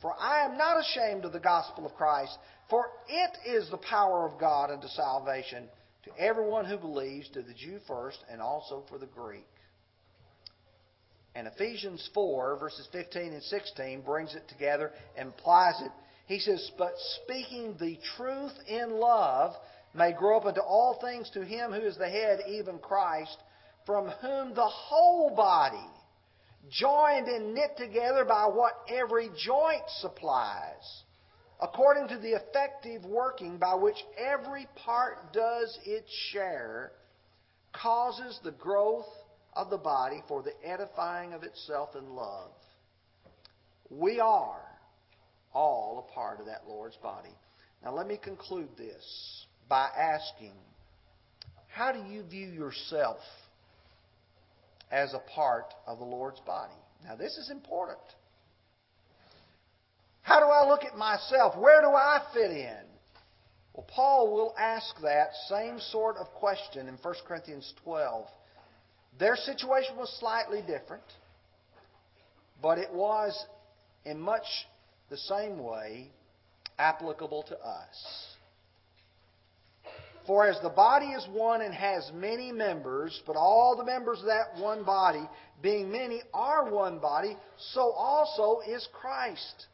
For 0.00 0.14
I 0.18 0.44
am 0.44 0.56
not 0.56 0.80
ashamed 0.80 1.24
of 1.24 1.32
the 1.32 1.40
gospel 1.40 1.84
of 1.84 1.94
Christ, 1.94 2.38
for 2.70 2.86
it 3.08 3.36
is 3.44 3.68
the 3.68 3.78
power 3.78 4.26
of 4.26 4.38
God 4.38 4.70
unto 4.70 4.88
salvation 4.88 5.68
to 6.04 6.10
everyone 6.18 6.64
who 6.64 6.78
believes, 6.78 7.28
to 7.30 7.42
the 7.42 7.52
Jew 7.52 7.78
first, 7.86 8.18
and 8.30 8.40
also 8.40 8.84
for 8.88 8.98
the 8.98 9.06
Greek. 9.06 9.44
And 11.34 11.46
Ephesians 11.46 12.08
4, 12.14 12.56
verses 12.58 12.88
15 12.92 13.32
and 13.32 13.42
16, 13.42 14.02
brings 14.02 14.34
it 14.34 14.48
together 14.48 14.92
and 15.16 15.28
applies 15.28 15.80
it 15.80 15.92
he 16.30 16.38
says, 16.38 16.70
But 16.78 16.92
speaking 17.24 17.74
the 17.80 17.98
truth 18.16 18.52
in 18.68 18.92
love 18.92 19.52
may 19.92 20.12
grow 20.12 20.38
up 20.38 20.46
into 20.46 20.62
all 20.62 20.96
things 21.00 21.28
to 21.30 21.44
him 21.44 21.72
who 21.72 21.80
is 21.80 21.96
the 21.96 22.08
head, 22.08 22.38
even 22.48 22.78
Christ, 22.78 23.36
from 23.84 24.06
whom 24.22 24.54
the 24.54 24.68
whole 24.68 25.34
body, 25.34 25.90
joined 26.70 27.26
and 27.26 27.52
knit 27.52 27.76
together 27.76 28.24
by 28.24 28.46
what 28.46 28.74
every 28.88 29.28
joint 29.44 29.82
supplies, 29.98 31.02
according 31.60 32.06
to 32.06 32.18
the 32.18 32.34
effective 32.34 33.04
working 33.04 33.58
by 33.58 33.74
which 33.74 33.98
every 34.16 34.68
part 34.76 35.32
does 35.32 35.76
its 35.84 36.08
share, 36.30 36.92
causes 37.72 38.38
the 38.44 38.52
growth 38.52 39.08
of 39.54 39.68
the 39.68 39.78
body 39.78 40.22
for 40.28 40.44
the 40.44 40.54
edifying 40.64 41.32
of 41.32 41.42
itself 41.42 41.96
in 41.96 42.14
love. 42.14 42.52
We 43.90 44.20
are 44.20 44.69
all 45.52 46.06
a 46.08 46.14
part 46.14 46.40
of 46.40 46.46
that 46.46 46.62
Lord's 46.68 46.96
body. 46.96 47.34
Now, 47.82 47.94
let 47.94 48.06
me 48.06 48.18
conclude 48.22 48.68
this 48.76 49.46
by 49.68 49.88
asking 49.96 50.52
how 51.68 51.92
do 51.92 52.00
you 52.12 52.22
view 52.24 52.48
yourself 52.48 53.18
as 54.90 55.14
a 55.14 55.22
part 55.34 55.72
of 55.86 55.98
the 55.98 56.04
Lord's 56.04 56.40
body. 56.40 56.74
Now, 57.04 57.16
this 57.16 57.36
is 57.36 57.50
important. 57.50 57.98
How 60.22 60.40
do 60.40 60.46
I 60.46 60.68
look 60.68 60.84
at 60.84 60.96
myself? 60.96 61.56
Where 61.56 61.80
do 61.80 61.88
I 61.88 62.20
fit 62.34 62.50
in? 62.50 62.84
Well, 63.72 63.86
Paul 63.88 64.32
will 64.32 64.54
ask 64.58 65.00
that 65.02 65.30
same 65.48 65.78
sort 65.78 66.16
of 66.16 66.26
question 66.34 66.88
in 66.88 66.94
1 67.00 67.14
Corinthians 67.26 67.72
12. 67.84 68.26
Their 69.18 69.36
situation 69.36 69.96
was 69.96 70.14
slightly 70.18 70.60
different, 70.60 71.04
but 72.60 72.78
it 72.78 72.92
was 72.92 73.44
in 74.04 74.20
much 74.20 74.44
the 75.10 75.16
same 75.16 75.58
way 75.58 76.10
applicable 76.78 77.42
to 77.48 77.58
us. 77.58 78.26
For 80.26 80.46
as 80.46 80.60
the 80.62 80.70
body 80.70 81.06
is 81.06 81.26
one 81.32 81.60
and 81.60 81.74
has 81.74 82.10
many 82.14 82.52
members, 82.52 83.20
but 83.26 83.36
all 83.36 83.74
the 83.76 83.84
members 83.84 84.20
of 84.20 84.26
that 84.26 84.60
one 84.60 84.84
body, 84.84 85.28
being 85.62 85.90
many, 85.90 86.22
are 86.32 86.70
one 86.70 87.00
body, 87.00 87.36
so 87.72 87.90
also 87.90 88.60
is 88.66 88.86
Christ. 88.92 89.66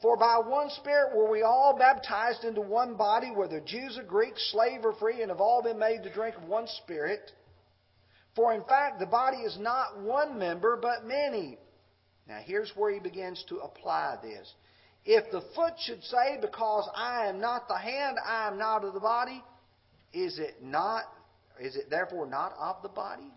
For 0.00 0.16
by 0.16 0.38
one 0.38 0.70
Spirit 0.70 1.16
were 1.16 1.28
we 1.28 1.42
all 1.42 1.76
baptized 1.76 2.44
into 2.44 2.60
one 2.60 2.94
body, 2.94 3.32
whether 3.34 3.60
Jews 3.60 3.98
or 3.98 4.04
Greeks, 4.04 4.52
slave 4.52 4.84
or 4.84 4.92
free, 4.94 5.22
and 5.22 5.30
have 5.30 5.40
all 5.40 5.60
been 5.62 5.78
made 5.78 6.04
to 6.04 6.12
drink 6.12 6.36
of 6.36 6.44
one 6.44 6.68
Spirit. 6.84 7.32
For 8.36 8.54
in 8.54 8.62
fact, 8.62 9.00
the 9.00 9.06
body 9.06 9.38
is 9.38 9.58
not 9.58 10.00
one 10.00 10.38
member, 10.38 10.78
but 10.80 11.04
many. 11.04 11.58
Now 12.28 12.40
here's 12.44 12.72
where 12.76 12.92
he 12.92 13.00
begins 13.00 13.44
to 13.48 13.56
apply 13.58 14.18
this. 14.22 14.52
If 15.04 15.30
the 15.30 15.42
foot 15.54 15.74
should 15.78 16.02
say, 16.04 16.38
Because 16.40 16.88
I 16.94 17.26
am 17.26 17.40
not 17.40 17.68
the 17.68 17.78
hand, 17.78 18.18
I 18.24 18.48
am 18.48 18.58
not 18.58 18.84
of 18.84 18.94
the 18.94 19.00
body, 19.00 19.42
is 20.12 20.38
it 20.38 20.62
not 20.62 21.04
is 21.60 21.74
it 21.74 21.90
therefore 21.90 22.26
not 22.26 22.52
of 22.58 22.82
the 22.82 22.88
body? 22.88 23.32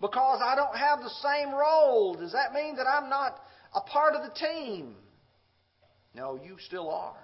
Because 0.00 0.40
I 0.44 0.54
don't 0.54 0.76
have 0.76 1.00
the 1.00 1.10
same 1.22 1.54
role, 1.54 2.14
does 2.14 2.32
that 2.32 2.52
mean 2.52 2.76
that 2.76 2.86
I'm 2.86 3.08
not 3.08 3.40
a 3.74 3.80
part 3.80 4.14
of 4.14 4.22
the 4.22 4.38
team. 4.38 4.94
No, 6.14 6.38
you 6.42 6.56
still 6.66 6.90
are. 6.90 7.16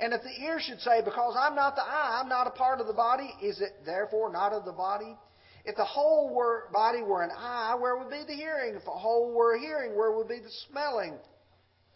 And 0.00 0.12
if 0.12 0.22
the 0.22 0.44
ear 0.44 0.60
should 0.60 0.80
say, 0.80 1.00
Because 1.04 1.36
I'm 1.38 1.54
not 1.54 1.74
the 1.76 1.82
eye, 1.82 2.20
I'm 2.20 2.28
not 2.28 2.46
a 2.46 2.50
part 2.50 2.80
of 2.80 2.86
the 2.86 2.92
body, 2.92 3.30
is 3.42 3.60
it 3.60 3.84
therefore 3.84 4.32
not 4.32 4.52
of 4.52 4.64
the 4.64 4.72
body? 4.72 5.16
If 5.68 5.76
the 5.76 5.84
whole 5.84 6.34
were, 6.34 6.64
body 6.72 7.02
were 7.02 7.22
an 7.22 7.30
eye, 7.30 7.76
where 7.78 7.98
would 7.98 8.08
be 8.08 8.24
the 8.26 8.32
hearing? 8.32 8.74
If 8.74 8.86
the 8.86 8.90
whole 8.90 9.34
were 9.34 9.54
a 9.54 9.60
hearing, 9.60 9.94
where 9.94 10.10
would 10.12 10.26
be 10.26 10.38
the 10.38 10.50
smelling? 10.70 11.18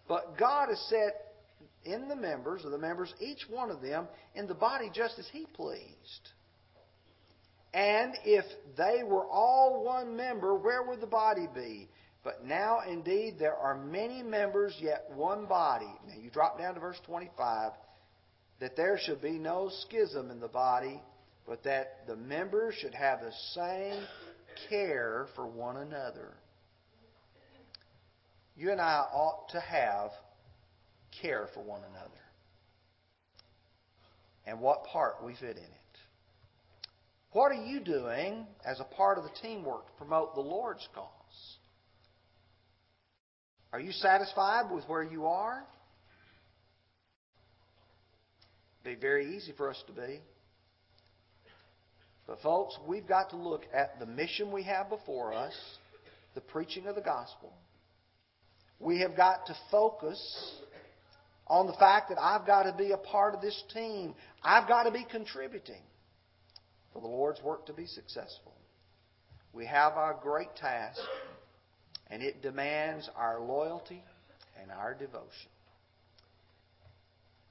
But 0.06 0.36
God 0.38 0.68
has 0.68 0.78
set 0.90 1.32
in 1.82 2.06
the 2.06 2.14
members, 2.14 2.66
of 2.66 2.70
the 2.70 2.78
members, 2.78 3.14
each 3.18 3.46
one 3.48 3.70
of 3.70 3.80
them, 3.80 4.08
in 4.34 4.46
the 4.46 4.54
body 4.54 4.90
just 4.94 5.18
as 5.18 5.26
He 5.32 5.46
pleased. 5.54 6.28
And 7.72 8.12
if 8.26 8.44
they 8.76 9.04
were 9.04 9.24
all 9.24 9.82
one 9.82 10.14
member, 10.16 10.54
where 10.54 10.82
would 10.82 11.00
the 11.00 11.06
body 11.06 11.46
be? 11.54 11.88
But 12.22 12.44
now 12.44 12.80
indeed 12.86 13.36
there 13.38 13.56
are 13.56 13.74
many 13.74 14.22
members, 14.22 14.76
yet 14.82 15.06
one 15.14 15.46
body. 15.46 15.90
Now 16.06 16.22
you 16.22 16.28
drop 16.28 16.58
down 16.58 16.74
to 16.74 16.80
verse 16.80 17.00
25. 17.06 17.72
That 18.60 18.76
there 18.76 18.98
should 19.02 19.22
be 19.22 19.38
no 19.38 19.70
schism 19.86 20.30
in 20.30 20.40
the 20.40 20.48
body, 20.48 21.00
but 21.46 21.62
that 21.64 22.06
the 22.06 22.16
members 22.16 22.74
should 22.80 22.94
have 22.94 23.20
the 23.20 23.32
same 23.54 24.02
care 24.68 25.26
for 25.34 25.46
one 25.46 25.76
another. 25.76 26.34
You 28.56 28.70
and 28.70 28.80
I 28.80 29.04
ought 29.12 29.48
to 29.50 29.60
have 29.60 30.10
care 31.20 31.48
for 31.54 31.62
one 31.62 31.80
another. 31.90 32.10
And 34.46 34.60
what 34.60 34.84
part 34.84 35.24
we 35.24 35.34
fit 35.34 35.56
in 35.56 35.62
it. 35.62 35.82
What 37.32 37.50
are 37.50 37.64
you 37.64 37.80
doing 37.80 38.46
as 38.64 38.78
a 38.80 38.84
part 38.84 39.16
of 39.16 39.24
the 39.24 39.30
teamwork 39.40 39.86
to 39.86 39.92
promote 39.96 40.34
the 40.34 40.40
Lord's 40.40 40.86
cause? 40.94 41.08
Are 43.72 43.80
you 43.80 43.92
satisfied 43.92 44.70
with 44.70 44.84
where 44.84 45.02
you 45.02 45.26
are? 45.26 45.64
It'd 48.84 48.98
be 48.98 49.00
very 49.00 49.34
easy 49.34 49.52
for 49.56 49.70
us 49.70 49.82
to 49.86 49.92
be. 49.92 50.20
But, 52.26 52.40
folks, 52.40 52.78
we've 52.86 53.06
got 53.06 53.30
to 53.30 53.36
look 53.36 53.62
at 53.74 53.98
the 53.98 54.06
mission 54.06 54.52
we 54.52 54.62
have 54.64 54.88
before 54.88 55.34
us, 55.34 55.54
the 56.34 56.40
preaching 56.40 56.86
of 56.86 56.94
the 56.94 57.00
gospel. 57.00 57.52
We 58.78 59.00
have 59.00 59.16
got 59.16 59.46
to 59.46 59.56
focus 59.70 60.20
on 61.46 61.66
the 61.66 61.74
fact 61.74 62.08
that 62.08 62.18
I've 62.20 62.46
got 62.46 62.64
to 62.64 62.72
be 62.76 62.92
a 62.92 62.96
part 62.96 63.34
of 63.34 63.40
this 63.40 63.62
team. 63.74 64.14
I've 64.42 64.68
got 64.68 64.84
to 64.84 64.90
be 64.90 65.04
contributing 65.10 65.82
for 66.92 67.00
the 67.00 67.08
Lord's 67.08 67.42
work 67.42 67.66
to 67.66 67.72
be 67.72 67.86
successful. 67.86 68.52
We 69.52 69.66
have 69.66 69.92
our 69.94 70.18
great 70.22 70.54
task 70.56 71.00
and 72.08 72.22
it 72.22 72.42
demands 72.42 73.08
our 73.16 73.40
loyalty 73.40 74.02
and 74.60 74.70
our 74.70 74.94
devotion. 74.94 75.50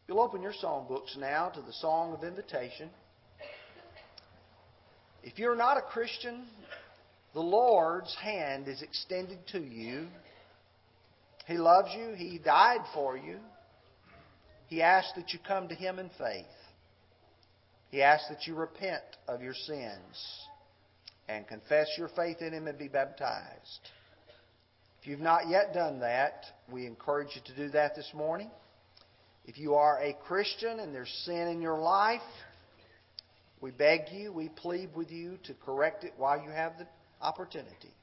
You'll 0.08 0.20
open 0.22 0.42
your 0.42 0.54
song 0.54 0.88
books 0.88 1.16
now 1.18 1.50
to 1.50 1.62
the 1.62 1.74
Song 1.74 2.14
of 2.14 2.24
Invitation. 2.24 2.90
If 5.24 5.38
you're 5.38 5.56
not 5.56 5.78
a 5.78 5.82
Christian, 5.82 6.46
the 7.34 7.42
Lord's 7.42 8.16
hand 8.16 8.68
is 8.68 8.82
extended 8.82 9.40
to 9.52 9.60
you. 9.60 10.08
He 11.46 11.58
loves 11.58 11.90
you. 11.96 12.14
He 12.16 12.40
died 12.40 12.82
for 12.94 13.18
you. 13.18 13.38
He 14.68 14.82
asks 14.82 15.12
that 15.16 15.32
you 15.34 15.40
come 15.46 15.68
to 15.68 15.76
Him 15.76 16.00
in 16.00 16.10
faith. 16.18 16.46
He 17.90 18.02
asks 18.02 18.30
that 18.30 18.48
you 18.48 18.56
repent 18.56 19.04
of 19.28 19.42
your 19.42 19.54
sins 19.54 20.46
and 21.28 21.48
confess 21.48 21.88
your 21.98 22.10
faith 22.10 22.42
in 22.42 22.54
Him 22.54 22.68
and 22.68 22.78
be 22.78 22.88
baptized. 22.88 23.90
If 25.02 25.08
you've 25.08 25.20
not 25.20 25.50
yet 25.50 25.74
done 25.74 26.00
that, 26.00 26.46
we 26.72 26.86
encourage 26.86 27.30
you 27.36 27.42
to 27.46 27.56
do 27.56 27.70
that 27.72 27.96
this 27.96 28.10
morning. 28.14 28.50
If 29.46 29.58
you 29.58 29.74
are 29.74 30.00
a 30.00 30.14
Christian 30.14 30.80
and 30.80 30.94
there's 30.94 31.12
sin 31.26 31.48
in 31.48 31.62
your 31.62 31.80
life, 31.80 32.22
we 33.62 33.72
beg 33.72 34.12
you, 34.12 34.34
we 34.34 34.50
plead 34.50 34.90
with 34.96 35.12
you 35.12 35.38
to 35.44 35.54
correct 35.54 36.04
it 36.04 36.14
while 36.18 36.42
you 36.42 36.50
have 36.50 36.78
the 36.78 36.88
opportunity. 37.22 37.94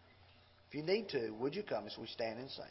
If 0.69 0.75
you 0.75 0.83
need 0.83 1.09
to, 1.11 1.31
would 1.41 1.55
you 1.55 1.63
come 1.63 1.87
as 1.87 1.97
we 1.99 2.07
stand 2.07 2.39
and 2.39 2.51
sing? 2.51 2.65